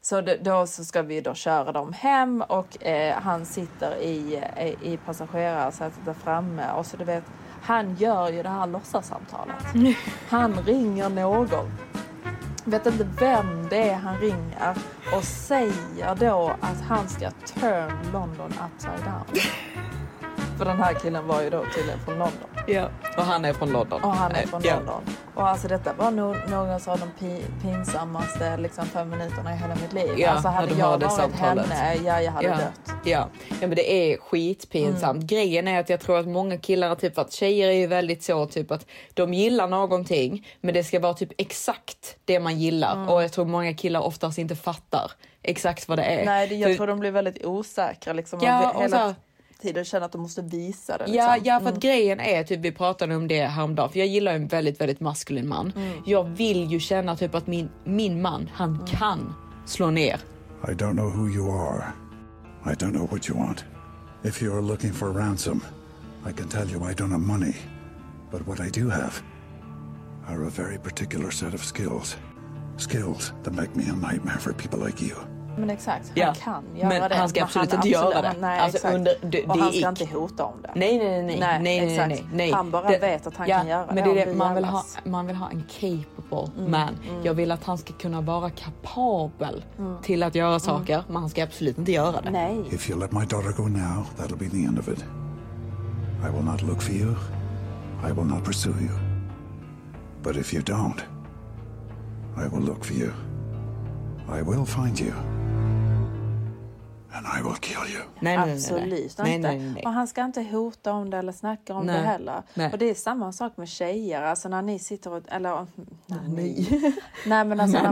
[0.00, 4.42] Så det, då så ska vi då köra dem hem och eh, han sitter i,
[4.82, 7.24] i, i passagerarsätet där framme och så du vet,
[7.64, 9.96] han gör ju det här låtsassamtalet.
[10.28, 11.70] Han ringer någon.
[12.64, 14.76] Vet inte vem det är han ringer
[15.16, 19.40] och säger då att han ska turn London upside down.
[20.58, 22.48] För den här killen var ju då tydligen från London.
[22.66, 22.88] Ja.
[23.16, 24.02] Och han är från London.
[24.02, 24.76] Och han är från Ja.
[24.76, 25.02] London.
[25.34, 29.74] Och alltså detta var nog några av de pi- pinsammaste liksom, fem minuterna i hela
[29.74, 30.14] mitt liv.
[30.16, 31.66] Ja, alltså hade jag varit det samtalet.
[31.66, 32.54] henne, ja jag hade ja.
[32.56, 32.94] dött.
[33.04, 33.28] Ja.
[33.60, 35.16] ja, men det är skitpinsamt.
[35.16, 35.26] Mm.
[35.26, 38.46] Grejen är att jag tror att många killar, typ att tjejer är ju väldigt så
[38.46, 42.92] typ att de gillar någonting, men det ska vara typ exakt det man gillar.
[42.96, 43.08] Mm.
[43.08, 45.12] Och jag tror många killar oftast inte fattar
[45.42, 46.24] exakt vad det är.
[46.24, 48.40] Nej, jag För- tror de blir väldigt osäkra liksom.
[48.42, 48.72] Ja,
[49.64, 51.04] och tiden känner att de måste visa det.
[51.08, 51.48] Ja, Liksom.
[51.52, 54.46] ja, för att grejen är typ, vi pratade om det häromdagen, för jag gillar en
[54.46, 55.72] väldigt, väldigt maskulin man.
[55.76, 55.98] Mm.
[56.06, 58.86] Jag vill ju känna typ att min, min man, han Mm.
[58.86, 59.34] kan
[59.66, 60.20] slå ner.
[60.68, 61.84] I don't know who you are.
[62.66, 63.64] I don't know what you want.
[64.22, 65.60] If you are looking for ransom,
[66.30, 67.54] I can tell you I don't have money.
[68.30, 69.12] But what I do have
[70.28, 72.16] are a very particular set of skills.
[72.76, 75.33] Skills that make me a nightmare for people like you.
[75.56, 76.34] Men exakt, han Ja.
[76.44, 77.16] kan göra Men det.
[77.16, 78.34] han ska absolut inte absolut- göra det.
[78.40, 80.70] Nej, Alltså, under- det- och det han ska inte hota om det.
[80.74, 82.52] Nej, nej, nej, nej, Nej, nej, nej, nej, nej.
[82.52, 84.14] Han bara vet att han kan göra men det det.
[84.14, 86.88] det det man, vill ha, man vill ha en capable Mm, man.
[87.10, 87.24] mm.
[87.24, 89.64] Jag vill att han ska kunna vara kapabel
[90.02, 92.30] till att göra saker, men han ska absolut inte göra det.
[92.30, 92.64] Nej.
[92.70, 95.04] If you let my daughter go now, that'll be the end of it.
[96.28, 97.14] I will not look for you.
[98.08, 98.90] I will not pursue you.
[100.22, 100.98] But if you don't,
[102.36, 103.10] I will look for you.
[104.38, 105.12] I will find you.
[107.16, 108.02] And I will kill you.
[108.20, 108.52] Nej, nej.
[108.54, 109.48] Absolut nej, inte.
[109.48, 109.82] nej, nej, nej.
[109.86, 111.96] Och han ska inte hota om det eller snacka om Nej.
[112.00, 112.42] det heller.
[112.54, 112.72] Nej.
[112.72, 114.22] Och det är samma sak med tjejer.
[114.22, 115.22] Alltså när ni sitter och...
[115.28, 115.66] Eller,
[116.06, 116.94] nej, Nej.
[117.26, 117.90] nej men alltså när,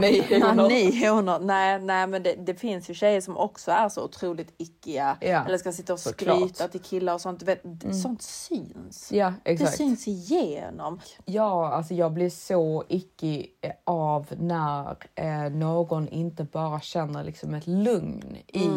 [0.55, 1.39] när ni honor.
[1.39, 5.17] Nej, nej men det, det finns ju tjejer som också är så otroligt ickiga.
[5.21, 6.37] Ja, Eller ska sitta och såklart.
[6.37, 7.43] skryta till killar och sånt.
[7.43, 7.93] Vet, Mm.
[7.93, 9.11] Sånt syns.
[9.11, 9.77] Ja, Det exakt.
[9.77, 10.99] syns igenom.
[11.25, 17.53] Ja, alltså jag blir så icke eh, av när eh, någon inte bara känner liksom
[17.53, 18.67] ett lugn i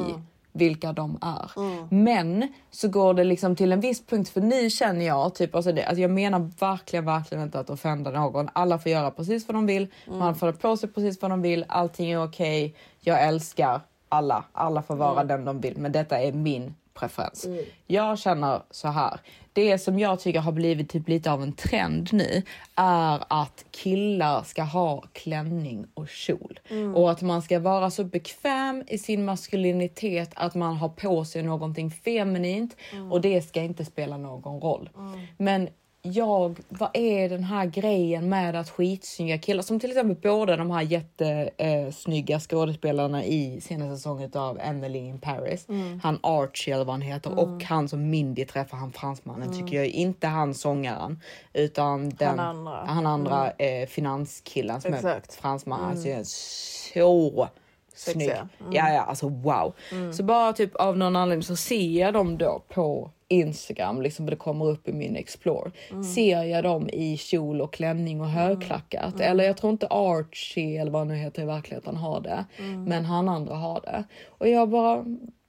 [0.57, 1.51] vilka de är.
[1.95, 5.73] Men så går det liksom till en viss punkt för nu känner jag typ alltså
[5.73, 8.49] det, alltså jag menar verkligen, verkligen inte att offenda någon.
[8.53, 9.89] Alla får göra precis vad de vill.
[10.07, 11.65] Man får på sig precis vad de vill.
[11.69, 12.75] Allting är okej.
[13.01, 14.45] Jag älskar alla.
[14.53, 17.47] Alla får vara den de vill, men detta är min preferens.
[17.87, 19.21] Jag känner så här.
[19.53, 22.43] Det som jag tycker har blivit typ lite av en trend nu
[22.75, 26.61] är att killar ska ha klänning och kjol
[26.95, 31.43] och att man ska vara så bekväm i sin maskulinitet att man har på sig
[31.43, 32.77] någonting feminint
[33.11, 34.91] och det ska inte spela någon roll.
[35.39, 35.69] Men
[36.13, 40.71] jag, vad är den här grejen med att skitsnygga killar, som till exempel båda de
[40.71, 45.67] här jättesnygga skådespelarna i senaste säsongen av Emily in Paris,
[46.03, 47.39] han Archie eller vad han heter.
[47.39, 49.87] Och han som Mindy träffar, han fransmannen tycker jag.
[49.87, 51.21] Inte han sångaren
[51.53, 52.85] utan den, andra.
[52.87, 55.35] han andra eh, finanskillen som är Exakt.
[55.35, 55.81] fransman.
[55.91, 57.49] Alltså, jag är så
[57.97, 58.15] snygg.
[58.17, 58.49] Sexiga.
[58.73, 59.75] Ja, ja, alltså wow.
[60.13, 64.37] Så bara typ av någon anledning så ser jag dem då på Instagram, liksom det
[64.37, 65.71] kommer upp i min explore.
[66.15, 69.21] Ser jag dem i kjol och klänning och högklackat.
[69.21, 72.45] Eller jag tror inte Archie eller vad han nu heter i verkligheten har det.
[72.87, 74.05] Men han andra har det.
[74.29, 75.05] Och jag bara,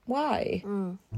[0.05, 0.61] why?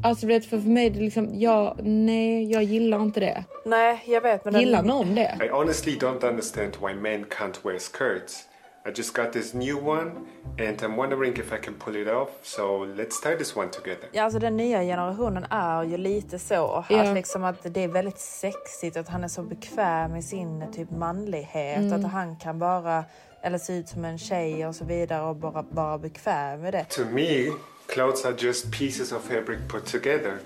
[0.03, 3.43] Alltså du vet, för, för mig är det liksom, jag, nej, jag gillar inte det.
[3.65, 4.45] Nej, jag vet.
[4.45, 5.37] Men den- Gillar någon det?
[5.45, 8.45] I honestly don't understand why men can't wear skirts.
[8.89, 10.12] I just got this new one
[10.58, 14.10] and I'm wondering if I can pull it off, so let's tie this one together.
[14.12, 16.86] Ja, alltså den nya generationen är ju lite så.
[16.89, 20.91] Att, liksom att det är väldigt sexigt att han är så bekväm i sin typ
[20.91, 21.93] manlighet.
[21.93, 23.04] Att han kan vara,
[23.41, 26.86] eller se ut som en tjej och så vidare och bara vara bekväm med det.
[26.89, 27.52] To me,
[27.88, 30.38] clothes are just pieces of fabric put together.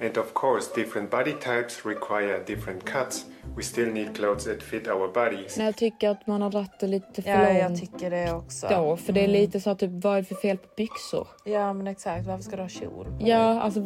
[0.00, 3.26] And of course, different body types require different cuts.
[3.56, 5.56] We still need clothes that fit our bodies.
[5.56, 7.58] Nej, jag tycker att man har dragit det lite för Ja, långt.
[7.58, 8.68] jag tycker det också.
[8.68, 11.28] då, för det är lite så att typ, vad är det för fel på byxor?
[11.44, 12.26] Ja, men exakt.
[12.26, 13.06] Varför ska du ha kjol?
[13.20, 13.80] Ja, alltså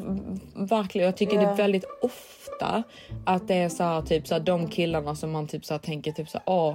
[0.57, 1.05] verkligen.
[1.05, 1.51] Jag tycker det Ja.
[1.51, 2.83] är väldigt ofta
[3.27, 5.79] att det är så här, typ så här, de killarna som man typ så här,
[5.79, 6.75] tänker typ så här, åh,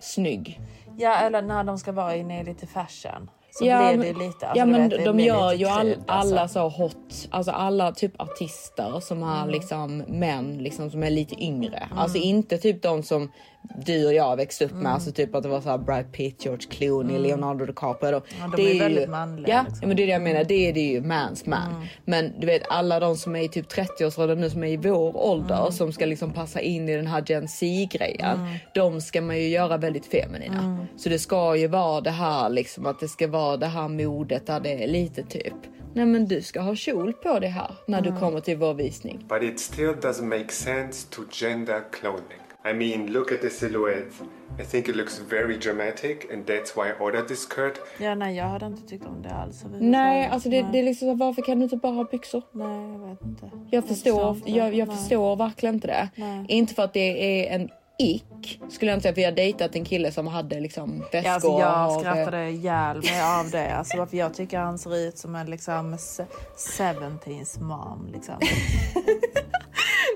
[0.00, 0.60] snygg.
[0.96, 3.30] Ja, eller när de ska vara inne i lite fashion.
[3.52, 4.46] Så ja, blir det men- lite...
[4.46, 6.34] Alltså, ja, men vet, de gör ju all, krydd, alltså.
[6.34, 9.50] alla så hot, alltså alla typ artister som är Mm.
[9.50, 11.88] liksom män liksom som är lite yngre.
[11.96, 13.32] Alltså inte typ de som
[13.86, 14.82] du och jag växte upp Mm.
[14.82, 18.10] med, alltså typ att det var så här Brad Pitt, George Clooney, Leonardo DiCaprio.
[18.10, 18.20] Då.
[18.40, 19.88] Ja, de är väldigt manliga, Ja, liksom.
[19.88, 20.44] men det är det jag menar.
[20.44, 21.86] Det är det ju mans man.
[22.04, 25.16] Men du vet alla de som är i typ 30-årsåldern nu som är i vår
[25.16, 28.38] ålder som ska liksom passa in i den här Gen Z grejen.
[28.74, 30.86] De ska man ju göra väldigt feminina.
[30.96, 34.46] Så det ska ju vara det här liksom att det ska vara det här modet
[34.46, 35.54] där det är lite typ.
[35.94, 39.24] Nej men du ska ha kjol på det här när du kommer till vår visning.
[39.28, 42.40] But it still doesn't make sense to gender clothing.
[42.64, 44.12] I mean, look at the silhouette.
[44.58, 47.78] I think it looks very dramatic, and that's why I ordered this skirt.
[48.00, 49.64] Ja, nej, jag hade inte tyckt om det alls.
[49.80, 52.42] Nej, alltså det, det är liksom varför kan du inte bara ha byxor?
[52.52, 53.50] Nej, jag vet inte.
[53.70, 54.50] Jag förstår, inte.
[54.52, 54.96] jag, jag Nej.
[54.96, 56.08] förstår verkligen inte det.
[56.16, 56.44] Nej.
[56.48, 57.68] Inte för att det är en
[57.98, 61.22] ick skulle jag inte säga för jag har dejtat en kille som hade liksom väskor
[61.24, 63.74] Ja, alltså jag av- skrattade ihjäl mig av det.
[63.74, 66.24] Alltså, varför jag tycker han ser ut som en liksom se-
[66.56, 68.08] 17s mom.
[68.12, 68.34] Liksom.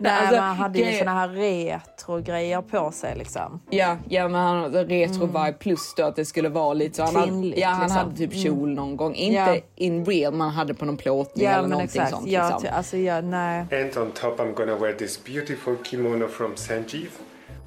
[0.01, 3.17] Nej, alltså, men han hade ju såna här retro-grejer på sig.
[3.17, 3.61] Liksom.
[3.71, 7.03] Ja, ja men han hade retro vibe plus då att det skulle vara lite så.
[7.03, 7.99] Han hade, Kvinnligt, ja, han liksom.
[7.99, 8.43] hade typ Mm.
[8.45, 9.15] kjol någon gång.
[9.15, 9.57] Inte Ja.
[9.77, 12.11] in real, man hade på någon plåtning Ja, eller någonting exakt.
[12.11, 12.29] sånt.
[12.29, 12.77] Ja, liksom.
[12.77, 13.61] alltså, ja, nej.
[13.61, 17.09] And on top, I'm gonna wear this beautiful kimono from Sanjeev.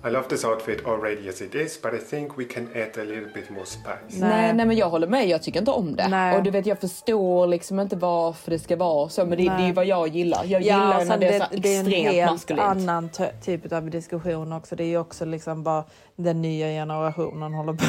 [0.05, 3.03] I love this outfit already as it is, but I think we can add a
[3.03, 4.19] little bit more spice.
[4.19, 4.53] Nej.
[4.53, 6.07] nej men jag håller med, jag tycker inte om det.
[6.07, 6.37] Nej.
[6.37, 9.49] Och du vet jag förstår liksom inte varför det ska vara så men det, det
[9.63, 10.43] är ju vad jag gillar.
[10.45, 12.61] Jag Ja, gillar och när det är så det är en extremt helt maskulint.
[12.67, 14.75] annan ty- typ av diskussion också.
[14.75, 15.83] Det är ju också liksom bara
[16.15, 17.83] den nya generationen håller på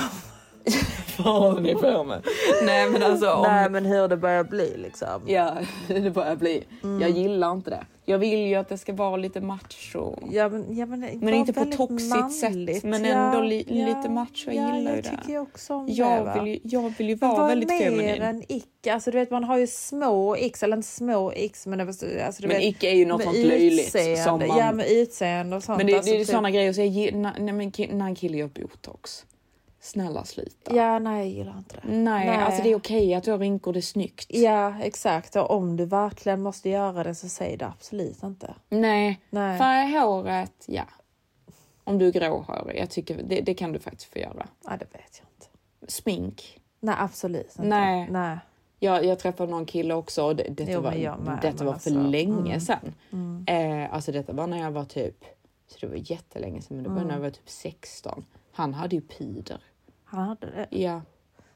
[0.72, 2.22] fan ni på med?
[2.64, 3.42] Nej men alltså om...
[3.42, 5.22] Nej men hur det börjar bli liksom.
[5.26, 5.56] Ja,
[5.88, 6.64] det börjar bli.
[7.00, 7.86] Jag gillar inte det.
[8.04, 10.14] Jag vill ju att det ska vara lite macho.
[10.30, 12.84] Ja men, ja, men, Men inte på väldigt toxiskt sätt, manligt.
[12.84, 14.50] men Ja, ändå li- ja, lite macho.
[14.50, 15.10] Jag ja, gillar ju jag det.
[15.10, 15.92] tycker ju också om det.
[15.92, 16.42] Jag va?
[16.42, 18.22] vill ju, jag vill ju Men vara vad är väldigt mer feminin.
[18.22, 18.94] än icke?
[18.94, 22.06] Alltså du vet man har ju små x, eller inte små x men det alltså,
[22.42, 25.62] du Men vet, icke är ju något sånt löjligt som man- Ja med utseende och
[25.62, 25.78] sånt.
[25.78, 28.36] Men det, alltså, det är typ- sådana grejer, så jag, när, när, när en kille
[28.36, 29.24] gör botox.
[29.80, 30.76] Snälla sluta.
[30.76, 31.92] Ja nej jag gillar inte det.
[31.92, 34.26] Nej, alltså det är okej att du har rynkor, det är snyggt.
[34.28, 38.54] Ja exakt och om du verkligen måste göra det så säg det absolut inte.
[38.68, 39.58] Nej, Nej.
[39.58, 40.84] färga håret, ja.
[41.84, 44.48] Om du är gråhårig, jag tycker det, det kan du faktiskt få göra.
[44.64, 45.92] Ja det vet jag inte.
[45.92, 46.60] Smink.
[46.80, 47.62] Nej absolut inte.
[47.62, 48.08] Nej.
[48.10, 48.38] Nej.
[48.78, 51.90] Jag, jag träffade någon kille också och det, detta Jo, var, med, detta var alltså,
[51.90, 52.94] för länge mm, sedan.
[53.12, 53.44] mm.
[53.82, 55.24] Eh, alltså detta var när jag var typ,
[55.66, 57.08] så det var jättelänge sedan, men det var Mm.
[57.08, 58.24] när jag var typ 16.
[58.52, 59.60] Han hade ju pider.
[60.10, 60.66] Han hade det.
[60.78, 61.02] Ja.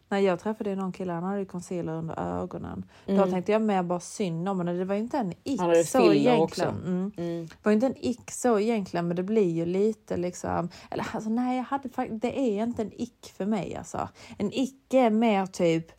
[0.09, 2.85] När jag träffade någon kille, han hade ju concealer under ögonen.
[3.07, 3.31] Då Mm.
[3.31, 4.79] tänkte jag mer bara synd om honom.
[4.79, 6.77] Det var ju inte en ick så egentligen.
[6.87, 7.13] Mm.
[7.17, 7.47] Mm.
[7.47, 10.69] Det var inte en ick så egentligen, men det blir ju lite liksom...
[10.91, 11.89] Eller alltså nej, jag hade.
[12.11, 14.09] Det är inte en ick för mig alltså.
[14.39, 15.93] En ick är mer typ...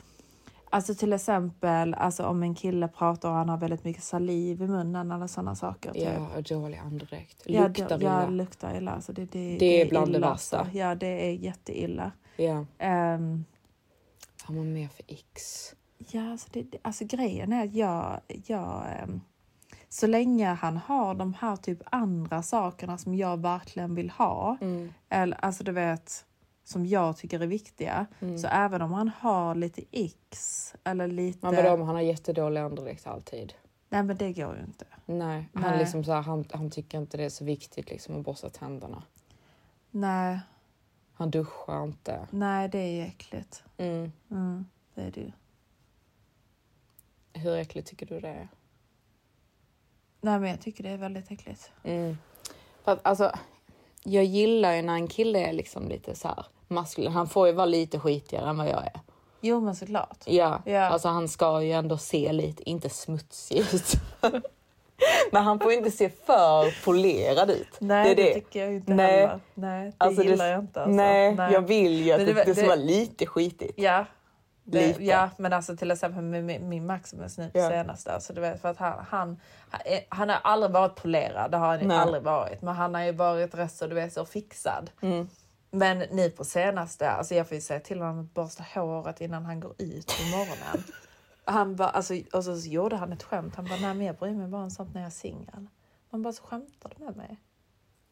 [0.70, 4.68] Alltså till exempel alltså om en kille pratar och han har väldigt mycket saliv i
[4.68, 5.92] munnen eller sådana saker.
[5.94, 6.04] Typ.
[6.04, 7.50] Ja, och dålig andedräkt.
[7.50, 8.30] Luktar det, ja, illa.
[8.30, 8.92] luktar illa.
[8.92, 10.58] Alltså det, det, Det är bland det illa, värsta.
[10.60, 10.78] alltså.
[10.78, 12.12] Ja, det är jätteilla.
[12.36, 12.66] Ja.
[12.78, 13.46] Ehm,
[14.44, 15.34] Har man mer för X?
[15.98, 19.22] Ja, alltså, det, det- alltså grejen är att jag, jag ehm,
[19.90, 24.94] så länge han har de här typ andra sakerna som jag verkligen vill ha, Mm.
[25.10, 26.26] eller alltså du vet,
[26.64, 28.38] som jag tycker är viktiga, Mm.
[28.38, 31.40] så även om han har lite x eller lite...
[31.46, 33.54] Men vadå om han har jättedålig andedräkt alltid?
[33.90, 34.86] Nej men det går ju inte.
[35.06, 35.80] Nej, han, Nej.
[35.80, 39.04] Liksom så här, han, han tycker inte det är så viktigt liksom, att borsta tänderna.
[39.92, 40.40] Nej,
[41.14, 42.28] Han duschar inte.
[42.32, 43.64] nej det är ju äckligt.
[43.78, 44.12] Mm.
[44.32, 45.32] Mm, det är det ju.
[47.34, 48.48] Hur äckligt tycker du det är?
[50.22, 51.72] Nej men jag tycker det är väldigt äckligt.
[51.84, 52.18] Mm.
[52.84, 53.32] För att, alltså,
[54.04, 57.12] jag gillar ju när en kille är liksom lite så här maskulin.
[57.12, 59.00] Han får ju vara lite skitigare än vad jag är.
[59.42, 60.24] Jo men såklart.
[60.26, 60.80] Ja, Ja.
[60.82, 63.94] alltså han ska ju ändå se lite, inte smutsig ut.
[65.32, 67.68] Men han får inte se för polerad ut.
[67.80, 68.34] Nej det är det.
[68.34, 69.12] tycker jag inte Nej.
[69.22, 69.40] heller.
[69.54, 70.82] Nej, det Alltså, gillar jag inte.
[70.82, 70.96] Alltså.
[70.96, 73.74] nej, jag vill ju att det, det- det, ska det- vara lite skitigt.
[73.78, 74.06] Ja.
[74.66, 75.04] Det, Lite.
[75.04, 77.70] ja, men alltså till exempel med min, min Maximus nu Ja.
[77.70, 78.12] senaste.
[78.14, 79.40] Alltså, du vet, för att han, han,
[80.10, 81.98] han, har aldrig varit polerad, det har han Nej.
[81.98, 82.62] aldrig varit.
[82.62, 84.90] Men han har ju varit rätt så, du vet, så fixad.
[85.02, 85.30] Mm.
[85.72, 89.46] Men nu på senaste, alltså jag får ju säga till honom att borsta håret innan
[89.46, 90.84] han går ut på morgonen.
[91.46, 93.56] Han bara, alltså, och så gjorde han ett skämt.
[93.56, 95.68] Han bara, nej men jag bryr mig bara om sånt när jag är singel.
[96.10, 97.40] Man bara, så skämtar du med mig?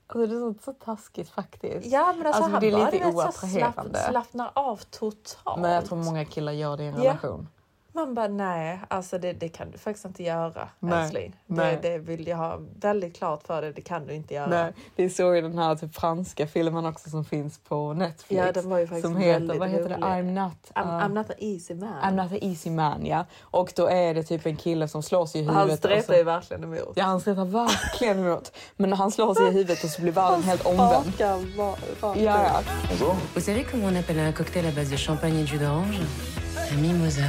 [0.07, 1.87] Alltså, det är så, så taskigt faktiskt.
[1.91, 3.99] Ja men alltså, Alltså, han det är bara, lite så slapp, oattraherande.
[4.09, 5.59] slappnar av totalt.
[5.61, 7.03] Men jag tror många killar gör det i en Ja.
[7.03, 7.47] relation.
[7.93, 11.35] Man bara nej, alltså det, det kan du faktiskt inte göra Nej, älskling.
[11.47, 11.79] Det, nej.
[11.81, 14.47] det vill jag ha väldigt klart för dig, det kan du inte göra.
[14.47, 18.45] Nej, vi såg ju den här typ, franska filmen också som finns på Netflix.
[18.45, 19.95] Ja, den var ju faktiskt som heter, vad heter det?
[19.95, 20.71] I'm not...
[20.75, 22.01] I'm, uh, I'm not an easy man.
[22.03, 23.25] I'm not an easy man, ja.
[23.41, 25.85] Och då är det typ en kille som slår sig i han huvudet.
[25.85, 26.93] och stretar ju verkligen emot.
[26.95, 28.51] Ja, han stretar verkligen emot.
[28.75, 31.13] Men han slår sig i huvudet och så blir världen helt omvänd.
[31.17, 31.39] Ja,
[32.15, 32.61] ja.
[33.33, 36.40] Vous savez comment on appelle un cocktail à base de champagne et jus d'orange
[36.75, 37.21] Mimosa.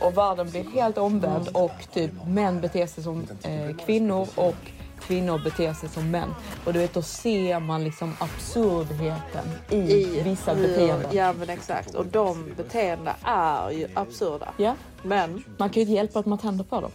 [0.00, 4.54] Och världen blir helt omvänd och typ män beter sig som eh, kvinnor och
[5.00, 6.34] kvinnor beter sig som män.
[6.64, 11.08] Och du vet, då ser man liksom absurdheten i, vissa hur- beteenden.
[11.12, 11.94] Ja men exakt.
[11.94, 14.52] Och de beteendena är ju absurda.
[14.56, 14.74] Ja.
[15.02, 16.90] Men Man kan ju inte hjälpa att man tänder på dem.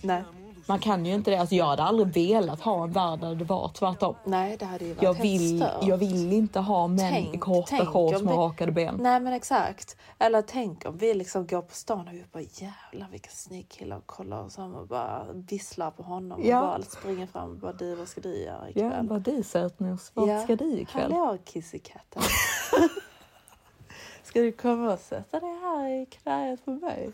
[0.00, 0.22] nej.
[0.66, 1.36] Man kan ju inte det.
[1.36, 4.14] Alltså jag hade aldrig velat ha en värld där det var tvärtom.
[4.24, 5.82] Nej det hade ju varit Jag vill, stört.
[5.82, 8.96] jag vill inte ha män i Tänk- korta tänk shorts med rakade ben.
[9.00, 9.96] Nej men exakt.
[10.18, 13.96] Eller tänk om vi liksom går på stan och vi bara jävlar vilken snygg kille
[13.96, 16.60] och kollar oss om och bara visslar på honom Ja.
[16.60, 18.92] och bara springer fram och bara du vad ska du göra ikväll?
[18.96, 20.10] Ja, vad du sötnos.
[20.14, 20.42] Vart Ja.
[20.42, 21.12] ska du ikväll?
[21.12, 22.22] Hallå kissekatten.
[24.22, 27.10] ska du komma och sätta dig här i knäet på mig?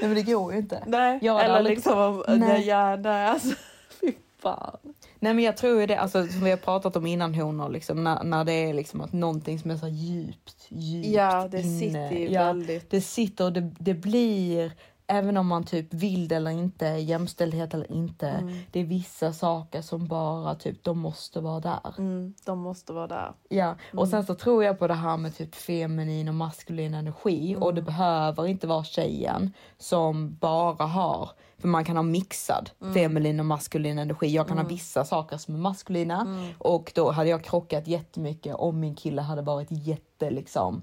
[0.00, 0.82] Nej men det går ju inte.
[0.86, 2.24] Nej, Jag eller liksom.
[2.64, 3.54] Ja, nej alltså.
[4.00, 4.78] Fy fan.
[5.20, 8.04] Nej men jag tror ju det, alltså som vi har pratat om innan honor, liksom,
[8.04, 11.78] när, när det är liksom att någonting som är så djupt, djupt Ja, det inne.
[11.78, 12.90] sitter ju ja, väldigt.
[12.90, 14.72] Det sitter och det, det blir
[15.08, 18.58] även om man typ vill det eller inte, jämställdhet eller inte, Mm.
[18.72, 21.94] det är vissa saker som bara typ, de måste vara där.
[21.98, 23.32] Mm, de måste vara där.
[23.48, 24.06] Ja, och Mm.
[24.06, 27.80] sen så tror jag på det här med typ feminin och maskulin energi och det
[27.80, 27.84] Mm.
[27.84, 32.94] behöver inte vara tjejen som bara har, för man kan ha mixad Mm.
[32.94, 34.26] feminin och maskulin energi.
[34.28, 34.74] Jag kan ha Mm.
[34.74, 36.26] vissa saker som är maskulina
[36.58, 40.82] och då hade jag krockat jättemycket om min kille hade varit jätte liksom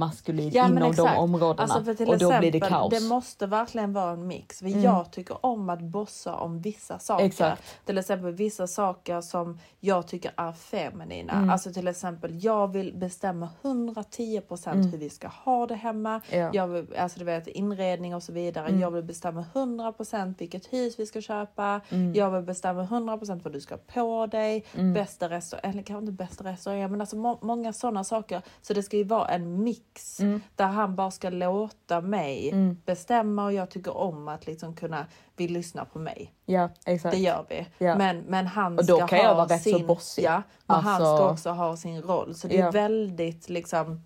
[0.00, 1.18] maskulin Ja, inom de exakt.
[1.18, 2.90] områdena Alltså för till och då exempel, blir det kaos.
[2.90, 4.62] Det måste verkligen vara en mix.
[4.62, 4.82] Mm.
[4.82, 7.24] Jag tycker om att bossa om vissa saker.
[7.24, 7.62] Exakt.
[7.84, 11.32] Till exempel vissa saker som jag tycker är feminina.
[11.32, 11.50] Mm.
[11.50, 14.90] Alltså till exempel jag vill bestämma 110 procent Mm.
[14.90, 16.20] hur vi ska ha det hemma.
[16.30, 16.50] Ja.
[16.52, 18.68] Jag vill, alltså du vet inredning och så vidare.
[18.68, 18.80] Mm.
[18.80, 21.80] Jag vill bestämma 100 procent vilket hus vi ska köpa.
[21.88, 22.14] Mm.
[22.14, 24.64] Jag vill bestämma 100 procent vad du ska ha på dig.
[24.74, 24.92] Mm.
[24.92, 28.42] Bästa restaurang, eller kanske inte bästa restaurang, men alltså må, många sådana saker.
[28.62, 29.89] Så det ska ju vara en mix
[30.20, 30.40] Mm.
[30.56, 32.76] där han bara ska låta mig Mm.
[32.84, 36.34] bestämma och jag tycker om att liksom kunna vill lyssna på mig.
[36.46, 37.12] Ja, exakt.
[37.16, 37.66] Det gör vi.
[37.78, 37.96] Ja.
[37.96, 40.24] Men, men han Och då ska kan ha jag vara rätt så sin, bossig.
[40.24, 42.34] Ja, men han Alltså- ska också ha sin roll.
[42.34, 42.70] Så det är Ja.
[42.70, 44.00] väldigt liksom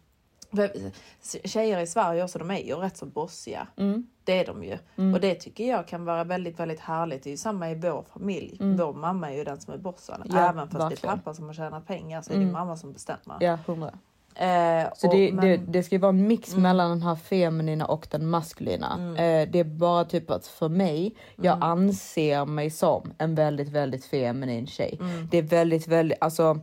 [1.45, 3.66] Tjejer i Sverige också, de är ju rätt så bossiga.
[3.76, 4.07] Mm.
[4.24, 4.78] Det är de ju.
[4.97, 5.14] Mm.
[5.14, 7.22] Och det tycker jag kan vara väldigt, väldigt härligt.
[7.22, 8.57] Det är ju samma i vår familj.
[8.61, 8.76] Mm.
[8.76, 10.22] Vår mamma är ju den som är bossen.
[10.24, 11.18] Ja, Även fast det är verkligen.
[11.18, 12.47] pappa som har tjänat pengar så är Mm.
[12.47, 13.37] det mamma som bestämmer.
[13.41, 13.91] Ja, hundra.
[14.37, 16.62] Eh, Så och- det, men- det, det ska ju vara en mix Mm.
[16.62, 18.95] mellan den här feminina och den maskulina.
[18.95, 19.11] Mm.
[19.16, 21.62] Eh, det är bara typ att för mig, jag Mm.
[21.62, 24.97] anser mig som en väldigt, väldigt feminin tjej.
[25.01, 25.28] Mm.
[25.30, 26.59] Det är väldigt, väldigt, alltså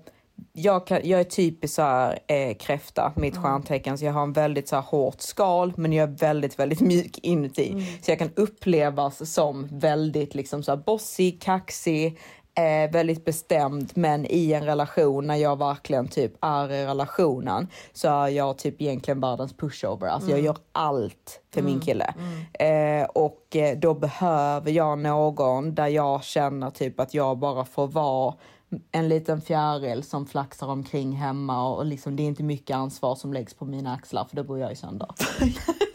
[0.53, 3.43] jag, kan, jag är typiskt så här, eh, kräfta, mitt Mm.
[3.43, 6.81] stjärntecken, så jag har en väldigt så här, hårt skal men jag är väldigt, väldigt
[6.91, 7.69] mjuk inuti.
[7.71, 7.83] Mm.
[8.01, 12.19] Så jag kan upplevas som väldigt liksom så här, bossig, kaxig,
[12.55, 18.07] eh, väldigt bestämd men i en relation när jag verkligen typ är i relationen så
[18.07, 20.07] är jag typ egentligen världens pushover.
[20.07, 20.45] Alltså jag Mm.
[20.45, 22.13] gör allt för min Mm, kille.
[22.57, 23.01] mm.
[23.03, 27.87] Eh, och eh, då behöver jag någon där jag känner typ att jag bara får
[27.87, 28.33] vara
[28.91, 33.33] en liten fjäril som flaxar omkring hemma och liksom det är inte mycket ansvar som
[33.33, 35.07] läggs på mina axlar för då bor jag i sönder.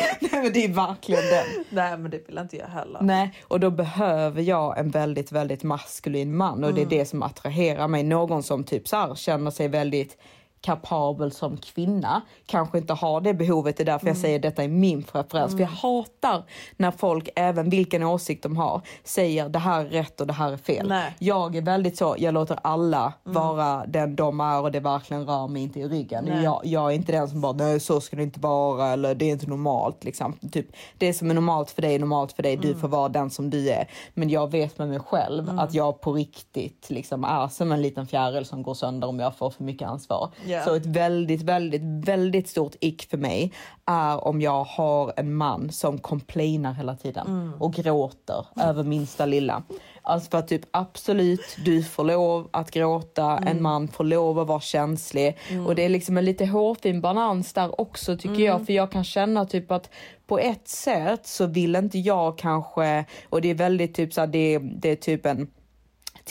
[0.20, 1.64] Nej men det är verkligen den.
[1.70, 3.00] Nej men det vill inte jag heller.
[3.02, 6.98] Nej, och då behöver jag en väldigt, väldigt maskulin man och det är Mm.
[6.98, 8.02] det som attraherar mig.
[8.02, 10.16] Någon som typ så här känner sig väldigt
[10.60, 13.76] kapabel som kvinna, kanske inte har det behovet.
[13.76, 14.22] Det är därför jag Mm.
[14.22, 15.52] säger detta är min preferens.
[15.52, 15.76] För jag Mm.
[15.82, 16.42] hatar
[16.76, 20.52] när folk, även vilken åsikt de har, säger det här är rätt och det här
[20.52, 20.88] är fel.
[20.88, 21.14] Nej.
[21.18, 23.34] Jag är väldigt så, jag låter alla Mm.
[23.34, 26.42] vara den de är och det verkligen rör mig inte i ryggen.
[26.42, 29.24] Jag, jag är inte den som bara, nej så ska det inte vara eller det
[29.24, 30.04] är inte normalt.
[30.04, 30.32] Liksom.
[30.52, 30.66] Typ,
[30.98, 32.80] det som är normalt för dig är normalt för dig, du Mm.
[32.80, 33.88] får vara den som du är.
[34.14, 35.58] Men jag vet med mig själv Mm.
[35.58, 39.36] att jag på riktigt liksom, är som en liten fjäril som går sönder om jag
[39.36, 40.30] får för mycket ansvar.
[40.50, 40.64] Ja.
[40.64, 43.52] Så ett väldigt, väldigt, väldigt stort ick för mig
[43.86, 47.52] är om jag har en man som complainar hela tiden Mm.
[47.62, 49.62] och gråter över minsta lilla.
[50.02, 53.62] Alltså för att typ absolut, du får lov att gråta, en Mm.
[53.62, 55.66] man får lov att vara känslig Mm.
[55.66, 58.42] och det är liksom en lite hårfin balans där också tycker Mm.
[58.46, 59.90] jag för jag kan känna typ att
[60.26, 64.28] på ett sätt så vill inte jag kanske och det är väldigt typ så här,
[64.28, 65.50] det, det är typ en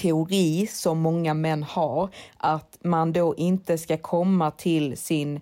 [0.01, 5.41] teori som många män har att man då inte ska komma till sin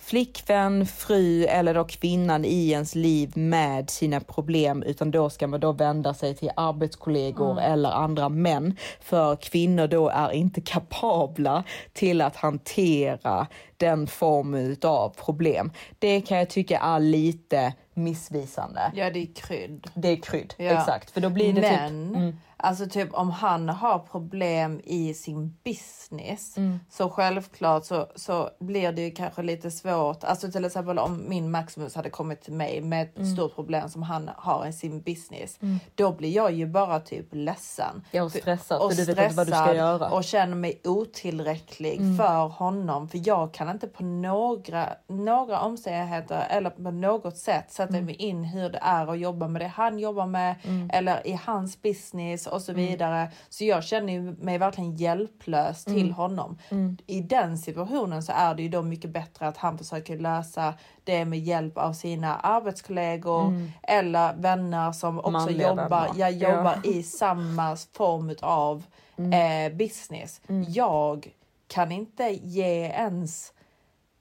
[0.00, 5.60] flickvän, fru eller då kvinnan i ens liv med sina problem utan då ska man
[5.60, 7.72] då vända sig till arbetskollegor Mm.
[7.72, 13.46] eller andra män för kvinnor då är inte kapabla till att hantera
[13.76, 15.72] den formen av problem.
[15.98, 18.92] Det kan jag tycka är lite missvisande.
[18.94, 19.86] Ja det är krydd.
[19.94, 20.64] Det är krydd, Ja.
[20.64, 21.10] exakt.
[21.10, 22.16] För då blir det Men, typ...
[22.16, 22.36] Mm.
[22.60, 26.80] Alltså typ om han har problem i sin business Mm.
[26.90, 30.24] så självklart så, så blir det ju kanske lite svårt.
[30.24, 33.36] Alltså till exempel om min Maximus hade kommit till mig med ett Mm.
[33.36, 35.58] stort problem som han har i sin business.
[35.62, 35.78] Mm.
[35.94, 38.04] Då blir jag ju bara typ ledsen.
[38.10, 40.10] Ja, och stressad, och för du vet inte vad du ska stressad göra.
[40.10, 42.16] Och känner mig otillräcklig Mm.
[42.16, 43.08] för honom.
[43.08, 48.04] För jag kan inte på några, några omständigheter eller på något sätt sätta Mm.
[48.04, 50.90] mig in hur det är att jobba med det han jobbar med Mm.
[50.92, 52.86] eller i hans business och så Mm.
[52.86, 53.30] vidare.
[53.48, 56.12] Så jag känner mig verkligen hjälplös till Mm.
[56.14, 56.58] honom.
[56.68, 56.96] Mm.
[57.06, 60.74] I den situationen så är det ju då mycket bättre att han försöker lösa
[61.04, 63.70] det med hjälp av sina arbetskollegor Mm.
[63.82, 66.90] eller vänner som också Manliga jobbar, jag jobbar Ja.
[66.90, 68.82] i samma form av
[69.18, 69.32] Mm.
[69.72, 70.40] eh, business.
[70.68, 71.32] Jag
[71.66, 73.52] kan inte ge ens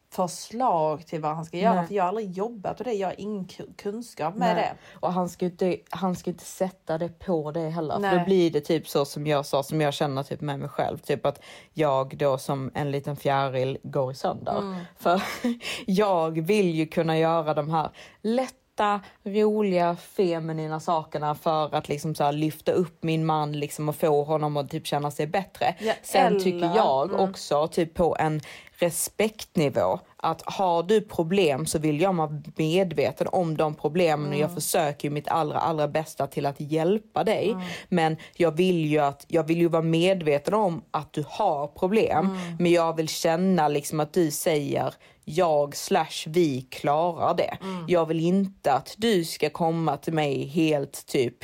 [0.10, 1.88] förslag till vad han ska göra Nej.
[1.88, 2.94] för jag har aldrig jobbat och det.
[2.94, 4.64] Jag har ingen ku- kunskap med Nej.
[4.64, 4.98] det.
[5.00, 8.00] Och han ska inte, han ska inte sätta det på det heller.
[8.00, 8.12] Nej.
[8.12, 10.70] För då blir det typ så som jag sa, som jag känner typ med mig
[10.70, 10.98] själv.
[10.98, 11.42] Typ att
[11.74, 14.58] jag då som en liten fjäril går i sönder.
[14.58, 14.76] Mm.
[15.00, 15.22] För
[15.86, 17.90] jag vill ju kunna göra de här
[18.22, 23.96] lätta söta, roliga, feminina sakerna för att liksom så lyfta upp min man liksom och
[23.96, 25.76] få honom att typ känna sig bättre.
[25.80, 27.30] Ja, Sen eller- tycker jag mm.
[27.30, 28.42] också typ på en
[28.80, 30.00] respektnivå.
[30.18, 35.08] Att har du problem så vill jag vara medveten om de problemen och jag försöker
[35.08, 37.56] ju mitt allra allra bästa till att hjälpa dig.
[37.90, 42.38] Men jag vill ju att jag vill ju vara medveten om att du har problem.
[42.60, 44.94] Men jag vill känna liksom att du säger
[45.26, 47.58] jag slash vi klarar det.
[47.88, 51.44] Jag vill inte att du ska komma till mig helt typ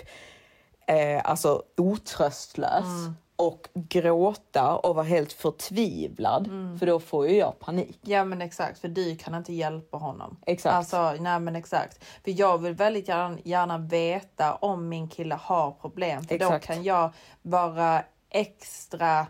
[0.88, 2.86] eh, alltså otröstlös
[3.36, 8.00] och gråta och vara helt förtvivlad för då får ju jag panik.
[8.02, 10.38] Ja men exakt, för du kan inte hjälpa honom.
[10.46, 10.76] Exakt.
[10.76, 12.04] Alltså, nej men exakt.
[12.24, 16.24] För jag vill väldigt gärna, gärna veta om min kille har problem.
[16.24, 16.68] För Exakt.
[16.68, 19.28] då kan jag vara extra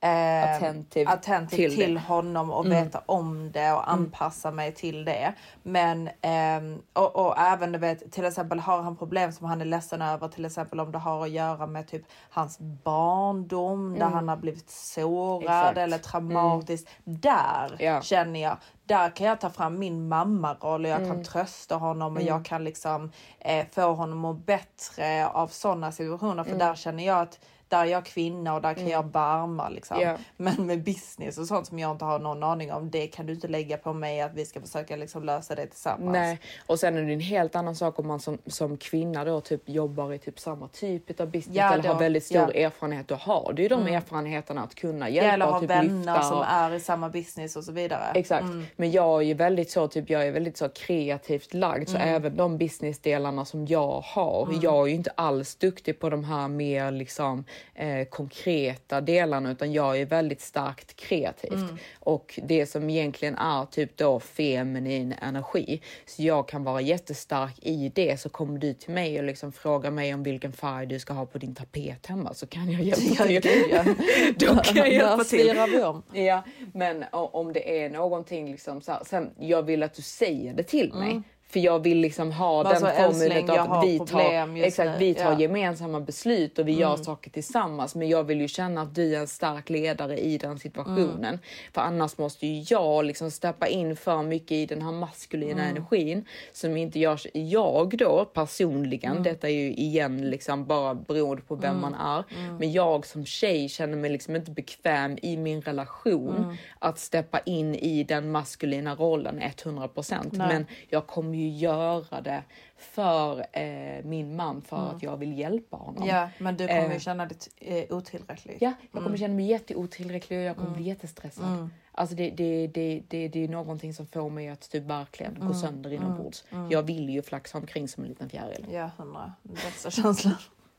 [0.00, 2.84] eh, Attentiv attentiv till till, honom och Mm.
[2.84, 5.34] veta om det och anpassa mig till det.
[5.62, 9.64] Men ehm, och, och även du vet till exempel har han problem som han är
[9.64, 14.12] ledsen över till exempel om det har att göra med typ hans barndom där Mm.
[14.12, 15.78] han har blivit sårad Exakt.
[15.78, 16.90] eller traumatiskt.
[17.04, 18.00] Där Ja.
[18.02, 21.10] känner jag, där kan jag ta fram min mammaroll och jag Mm.
[21.14, 22.34] kan trösta honom och Mm.
[22.34, 26.44] jag kan liksom eh, få honom att må bättre av sådana situationer.
[26.44, 26.58] För Mm.
[26.66, 27.38] där känner jag att
[27.68, 28.92] där är jag kvinna och där kan Mm.
[28.92, 30.00] jag barma liksom.
[30.00, 30.16] Ja.
[30.36, 33.32] Men med business och sånt som jag inte har någon aning om, det kan du
[33.32, 36.12] inte lägga på mig att vi ska försöka liksom lösa det tillsammans.
[36.12, 39.40] Nej, och sen är det en helt annan sak om man som, som kvinna då
[39.40, 42.66] typ jobbar i typ samma typ av business Ja, eller har då- väldigt stor ja.
[42.66, 43.08] erfarenhet.
[43.08, 43.94] Då har du ju de Mm.
[43.94, 47.08] erfarenheterna att kunna Ja, hjälpa eller och ha typ vänner som och, är i samma
[47.08, 48.04] business och så vidare.
[48.14, 48.66] Exakt, Mm.
[48.76, 52.14] men jag är ju väldigt så typ jag är väldigt så kreativt lagd så Mm.
[52.14, 54.46] även de businessdelarna som jag har.
[54.46, 54.60] Mm.
[54.60, 57.44] Jag är ju inte alls duktig på de här mer liksom
[57.74, 61.76] eh, konkreta delarna utan jag är väldigt starkt kreativt Mm.
[62.00, 65.80] och det som egentligen är typ då feminin energi.
[66.06, 69.90] Så jag kan vara jättestark i det så kommer du till mig och liksom frågar
[69.90, 73.24] mig om vilken färg du ska ha på din tapet hemma så kan jag hjälpa
[73.40, 73.64] till.
[73.70, 73.84] ja.
[74.38, 75.56] Då kan jag hjälpa till.
[75.72, 76.02] vi om.
[76.12, 76.42] Ja,
[76.72, 80.62] men om det är någonting liksom så här, sen jag vill att du säger det
[80.62, 81.10] till mig.
[81.10, 81.22] Mm.
[81.56, 84.96] För jag vill liksom ha Men den formen av att vi tar, exakt, nu.
[84.98, 85.40] vi tar Ja.
[85.40, 87.04] gemensamma beslut och vi gör Mm.
[87.04, 87.94] saker tillsammans.
[87.94, 91.24] Men jag vill ju känna att du är en stark ledare i den situationen.
[91.24, 91.38] Mm.
[91.72, 95.76] För annars måste ju jag liksom steppa in för mycket i den här maskulina Mm.
[95.76, 97.26] energin som inte görs.
[97.32, 99.22] Jag då personligen, Mm.
[99.22, 101.80] detta är ju igen liksom bara beroende på vem Mm.
[101.82, 102.24] man är.
[102.40, 102.56] Mm.
[102.56, 106.56] Men jag som tjej känner mig liksom inte bekväm i min relation Mm.
[106.78, 110.32] att steppa in i den maskulina rollen 100 procent.
[110.32, 112.42] Men jag kommer ju göra det
[112.76, 114.96] för eh, min man för Mm.
[114.96, 116.06] att jag vill hjälpa honom.
[116.08, 118.58] Ja, men du kommer Eh, ju känna dig eh, otillräcklig.
[118.60, 119.18] Ja, jag kommer Mm.
[119.18, 120.80] känna mig jätteotillräcklig och jag kommer Mm.
[120.80, 121.44] bli jättestressad.
[121.48, 121.70] Mm.
[121.92, 125.40] Alltså det, det, det, det, det är någonting som får mig att typ verkligen gå
[125.42, 125.54] Mm.
[125.54, 126.02] sönder Mm.
[126.02, 126.44] inombords.
[126.50, 126.70] Mm.
[126.70, 128.66] Jag vill ju flaxa omkring som en liten fjäril.
[128.72, 129.32] Ja, hundra.
[129.42, 130.34] Bästa känslan.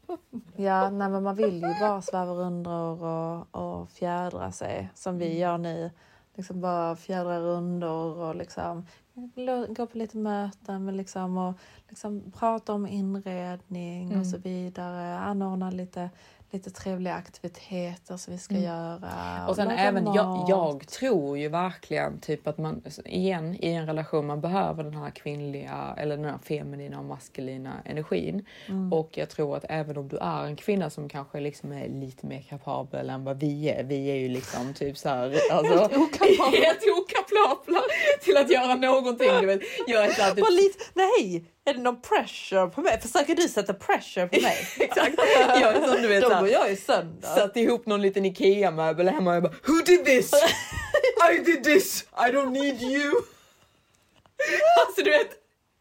[0.56, 5.38] ja, nej, men man vill ju bara sväva runt och, och fjädra sig som vi
[5.38, 5.92] gör nu.
[6.38, 8.86] Liksom bara fjädra rundor och liksom
[9.70, 11.54] gå på lite möten men liksom och
[11.90, 14.20] liksom prata om inredning Mm.
[14.20, 15.20] och så vidare.
[15.20, 16.10] Anordna lite,
[16.52, 18.66] lite trevliga aktiviteter som vi ska Mm.
[18.66, 19.46] göra.
[19.48, 24.26] Och sen även jag, jag tror ju verkligen typ att man igen i en relation
[24.26, 28.46] man behöver den här kvinnliga eller den här feminina och maskulina energin.
[28.68, 28.94] Mm.
[28.94, 32.28] Och jag tror att även om du är en kvinna som kanske liksom är lite
[32.28, 33.84] mer kapabel än vad vi är.
[33.84, 36.58] Vi är ju liksom typ så här, alltså, Helt okapabla.
[36.66, 37.82] helt okapabla
[38.22, 39.32] till att göra någonting.
[39.42, 39.62] Du vet.
[39.88, 43.02] Jag är så här, typ, lite, nej, är det någon pressure på mig?
[43.02, 44.58] Försöker du sätta pressure på mig?
[44.80, 45.16] Exakt.
[45.18, 47.28] Jag är som du vet Då går jag ju sönder.
[47.36, 50.32] satt ihop någon liten IKEA-möbel hemma och jag bara Who did this?
[51.32, 52.06] I did this!
[52.28, 53.12] I don't need you!
[54.88, 55.30] alltså du vet,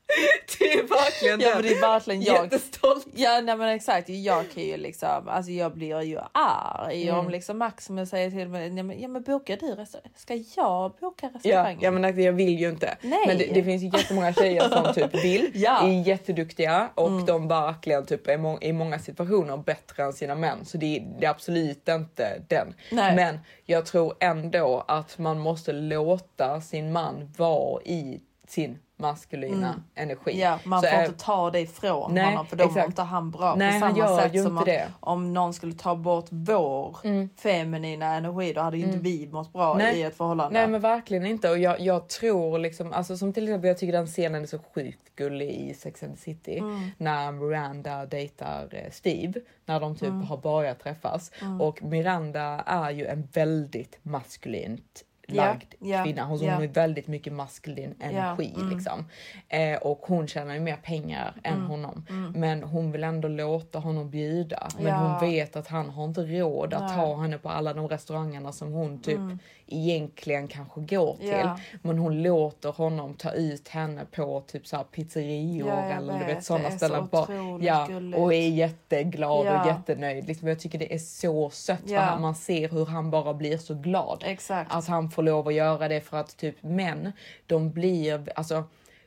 [0.59, 2.45] det är verkligen Ja men det är verkligen jag.
[2.45, 3.07] Jättestolt.
[3.15, 7.19] Ja nej men exakt, jag kan ju liksom, alltså jag blir ju arg Mm.
[7.19, 10.11] om liksom Maximus säger till mig, ja men, ja, men bokar du restaurang?
[10.17, 11.79] Ska jag boka Ja, restaurangen?
[11.83, 12.97] ja men jag vill ju inte.
[13.03, 13.25] Nej.
[13.27, 15.87] Men det, det finns ju jättemånga tjejer som typ vill, Ja.
[15.89, 17.27] är jätteduktiga och Mm.
[17.27, 20.65] de verkligen typ är må- i många situationer bättre än sina män.
[20.65, 22.75] Så det, det är absolut inte den.
[22.93, 23.17] Nej.
[23.17, 29.83] Men jag tror ändå att man måste låta sin man vara i sin maskulina Mm.
[29.95, 30.41] energi.
[30.41, 33.03] Ja, man Så får är- inte ta det ifrån Nej, honom för då mår inte
[33.03, 33.55] han bra.
[33.55, 34.69] Nej, på samma sätt som att
[35.01, 37.29] om någon skulle ta bort vår Mm.
[37.37, 39.05] feminina energi då hade ju inte Mm.
[39.05, 39.97] vi mått bra Nej.
[39.99, 40.59] i ett förhållande.
[40.59, 43.93] Nej men verkligen inte och jag, jag tror liksom, alltså som till exempel jag tycker
[43.93, 46.91] den scenen är så sjukt gullig i Sex and the City Mm.
[46.99, 50.23] när Miranda dejtar eh, Steve när de typ Mm.
[50.23, 51.61] har börjat träffas Mm.
[51.61, 56.25] och Miranda är ju en väldigt maskulint lagd ja, kvinna.
[56.25, 58.71] Hon, hon har väldigt mycket maskulin energi mm.
[58.71, 59.05] liksom.
[59.49, 62.07] Eh, och hon tjänar ju mer pengar än Mm, honom.
[62.11, 62.33] mm.
[62.33, 64.69] Men hon vill ändå låta honom bjuda.
[64.81, 66.97] Men hon vet att han har inte råd att Nej.
[66.97, 69.39] ta henne på alla de restaurangerna som hon typ Mm.
[69.67, 71.49] egentligen kanske går till.
[71.83, 76.45] Men hon låter honom ta ut henne på typ så pizzerior eller du vet.
[76.45, 77.09] sådana är så ställen.
[77.13, 78.19] Bara- ja, gulligt.
[78.19, 80.27] och är jätteglad och jättenöjd.
[80.27, 84.23] Liksom, jag tycker det är så sött man ser hur han bara blir så glad.
[84.27, 84.75] Exakt.
[84.75, 87.13] Att han får lov att göra det för att typ män,
[87.47, 88.65] de blir alltså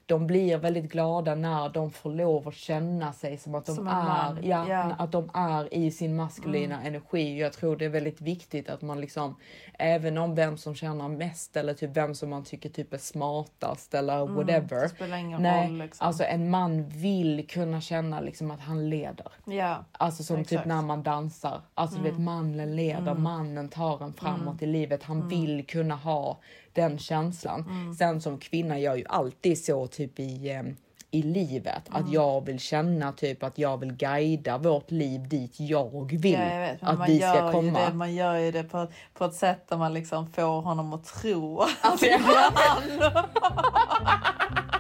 [0.10, 3.88] de blir väldigt glada när de får lov att känna sig som att de, Som
[3.88, 4.96] är, ja, Ja.
[4.98, 6.88] att de är i sin maskulina Mm.
[6.88, 7.40] energi.
[7.40, 9.36] Jag tror det är väldigt viktigt att man liksom,
[9.80, 13.94] även om vem som tjänar mest eller typ vem som man tycker typ är smartast
[13.94, 14.82] eller Mm, whatever.
[14.82, 16.08] det spelar ingen Nej, roll, liksom.
[16.08, 19.28] Alltså en man vill kunna känna liksom att han leder.
[19.46, 19.86] Ja.
[19.92, 20.50] Alltså som Exakt.
[20.62, 21.62] typ när man dansar.
[21.74, 22.24] Alltså du vet Mm.
[22.24, 23.24] mannen leder, Mm.
[23.24, 24.64] mannen tar en framåt Mm.
[24.64, 25.04] i livet.
[25.04, 25.30] Han Mm.
[25.30, 26.38] vill kunna ha
[26.74, 27.62] den känslan.
[27.70, 27.94] Mm.
[27.94, 30.64] Sen som kvinna, jag är ju alltid så typ i, eh,
[31.12, 31.84] i livet.
[31.90, 32.12] Att Mm.
[32.14, 36.60] jag vill känna typ att jag vill guida vårt liv dit jag vill Ja, jag
[36.60, 37.80] vet, att vi ska komma.
[37.88, 41.06] det, man gör ju det på, på ett sätt där man liksom får honom att
[41.06, 43.24] tro att Alltså, det är han.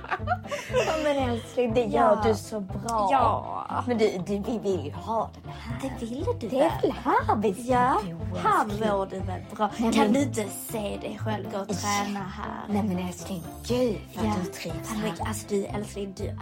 [0.85, 2.21] Ja, men älskling, det gör Ja.
[2.29, 3.07] du så bra.
[3.11, 3.83] Ja.
[3.87, 5.89] Men du, du, vi vill ju ha den här.
[5.99, 7.99] Det ville du Det är väl här vi ska Ja,
[8.31, 9.69] bo, här mår du väl bra.
[9.77, 12.63] Nej, kan men- du inte se dig själv gå och träna här?
[12.69, 14.33] Nej men älskling, gud vad Ja.
[14.43, 15.13] du trivs här.
[15.27, 16.37] alltså du älskling, du är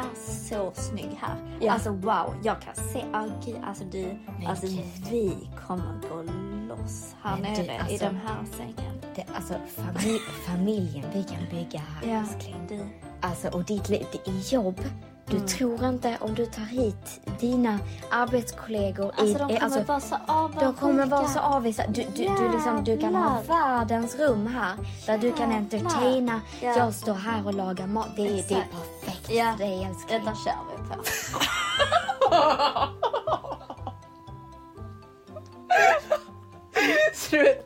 [0.50, 1.36] så snygg här.
[1.60, 1.74] Ja.
[1.74, 4.86] Alltså wow, jag kan se, oh, gud, alltså du, Men alltså gud.
[5.12, 6.24] vi kommer gå
[6.76, 9.02] loss här Men du, nere i alltså- den här sängen.
[9.16, 12.20] Det, alltså famil familjen vi kan bygga här Ja.
[12.20, 12.56] älskling.
[12.70, 12.86] Du.
[13.22, 14.82] Alltså och ditt liv, det är jobb.
[15.30, 15.48] Du Mm.
[15.48, 17.80] tror inte om du tar hit dina
[18.12, 20.66] arbetskollegor Alltså i, de kommer vara så avundsjuka.
[20.66, 21.84] De kommer vara så avvisa.
[21.88, 24.74] Du, du, du, liksom, du kan ha världens rum här
[25.06, 26.42] där du kan entertaina.
[26.62, 26.78] Ja.
[26.78, 28.08] Jag står här och lagar mat.
[28.16, 28.68] Det, är- det är
[29.02, 29.52] perfekt Ja.
[29.52, 30.20] för dig älskling.
[30.20, 30.96] Detta kör vi på.
[37.14, 37.66] Så du vet,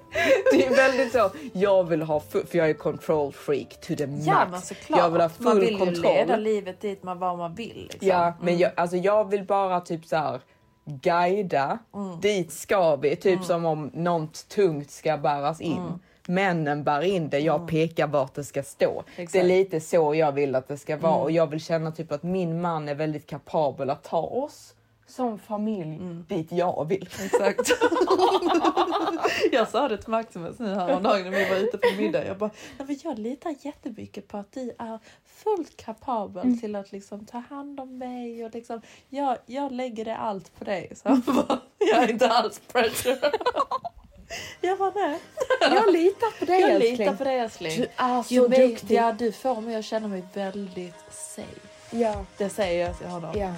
[0.51, 4.07] det är väldigt så, jag vill ha full, för jag är control freak to the
[4.07, 4.25] max.
[4.27, 4.99] Ja men såklart.
[4.99, 6.13] Jag vill ha full man vill ju kontroll.
[6.13, 7.87] leda livet dit man vad man vill.
[7.91, 8.07] Liksom.
[8.07, 10.39] Ja, men jag, alltså jag vill bara typ så här
[10.85, 11.79] guida.
[11.95, 12.19] Mm.
[12.19, 15.77] Dit ska vi, typ som om något tungt ska bäras in.
[15.77, 15.93] Mm.
[16.27, 19.03] Männen bär in det, jag pekar vart det ska stå.
[19.15, 19.45] Det är Exakt.
[19.45, 21.23] lite så jag vill att det ska vara Mm.
[21.23, 24.73] och jag vill känna typ att min man är väldigt kapabel att ta oss
[25.11, 27.09] som familj dit jag vill.
[27.19, 27.25] Mm.
[27.25, 27.71] Exakt.
[29.51, 32.25] jag sa det till Maximus nu häromdagen när vi var ute på middag.
[32.25, 34.99] Jag bara, "Nej, men jag litar jättemycket på att du är
[35.43, 36.59] fullt kapabel Mm.
[36.59, 40.63] till att liksom ta hand om mig och liksom, jag, jag lägger det allt på
[40.65, 40.91] dig.
[40.95, 43.19] Så han bara, jag är inte alls pressure.
[44.61, 45.19] jag var nej.
[45.61, 46.97] Jag litar på dig Jag älskling.
[46.97, 47.77] litar på dig älskling.
[47.77, 48.95] Du är så men- duktig.
[48.95, 51.67] Ja, du får mig att känna mig väldigt safe.
[51.91, 52.25] Ja.
[52.37, 53.31] Det säger jag till honom.
[53.39, 53.53] Ja.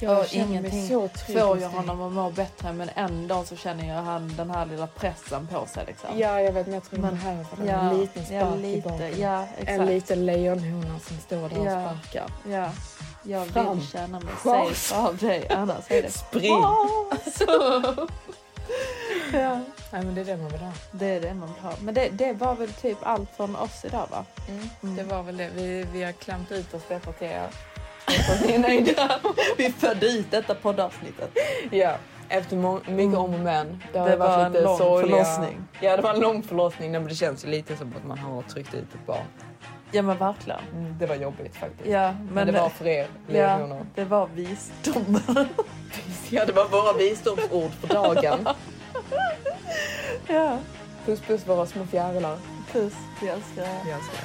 [0.00, 1.64] Jag Jag ingenting så får dig.
[1.68, 5.66] honom att må bättre men ändå så känner jag han den här lilla pressen på
[5.66, 5.84] sig.
[5.86, 6.18] Liksom.
[6.18, 8.58] Ja, jag vet, men jag tror Men- men, behöver ja, en liten spark ja, i
[8.62, 9.20] lite, baken.
[9.20, 11.90] ja, en liten lejonhona som står där Ja.
[11.90, 12.26] och sparkar.
[12.48, 12.70] Ja,
[13.22, 13.78] jag Fram.
[13.78, 16.52] vill känna mig safe av dig annars är det Spring.
[19.32, 19.60] ja,
[19.92, 20.72] Nej, men det är det man vill ha.
[20.92, 21.72] det är det man vill ha.
[21.82, 24.24] Men det, det var väl typ allt från oss idag va?
[24.48, 24.96] Mm.
[24.96, 25.50] Det var väl det.
[25.54, 27.48] Vi, vi har klämt ut oss detta till er.
[28.08, 29.20] Hoppas ni är nöjda.
[29.58, 31.30] Vi födde ut detta poddavsnittet.
[31.70, 31.92] ja,
[32.28, 32.56] efter
[32.90, 33.82] mycket om och men.
[33.92, 35.64] Det, Det var en lång sorgliga- förlossning.
[35.80, 36.92] Ja, det var en lång förlossning.
[36.92, 39.24] Men det känns ju lite som att man har tryckt ut ett barn.
[39.92, 40.60] Ja men verkligen.
[40.72, 41.90] Mm, det var jobbigt faktiskt.
[41.90, 45.20] Ja, men, men, det var för er, ja, det var visdom.
[46.30, 48.48] Ja, det var våra visdomsord för dagen.
[50.26, 50.58] ja.
[51.06, 52.36] Puss puss våra små fjärilar.
[52.72, 52.92] Puss,
[53.22, 53.78] vi älskar er.
[53.84, 54.24] Vi älskar er.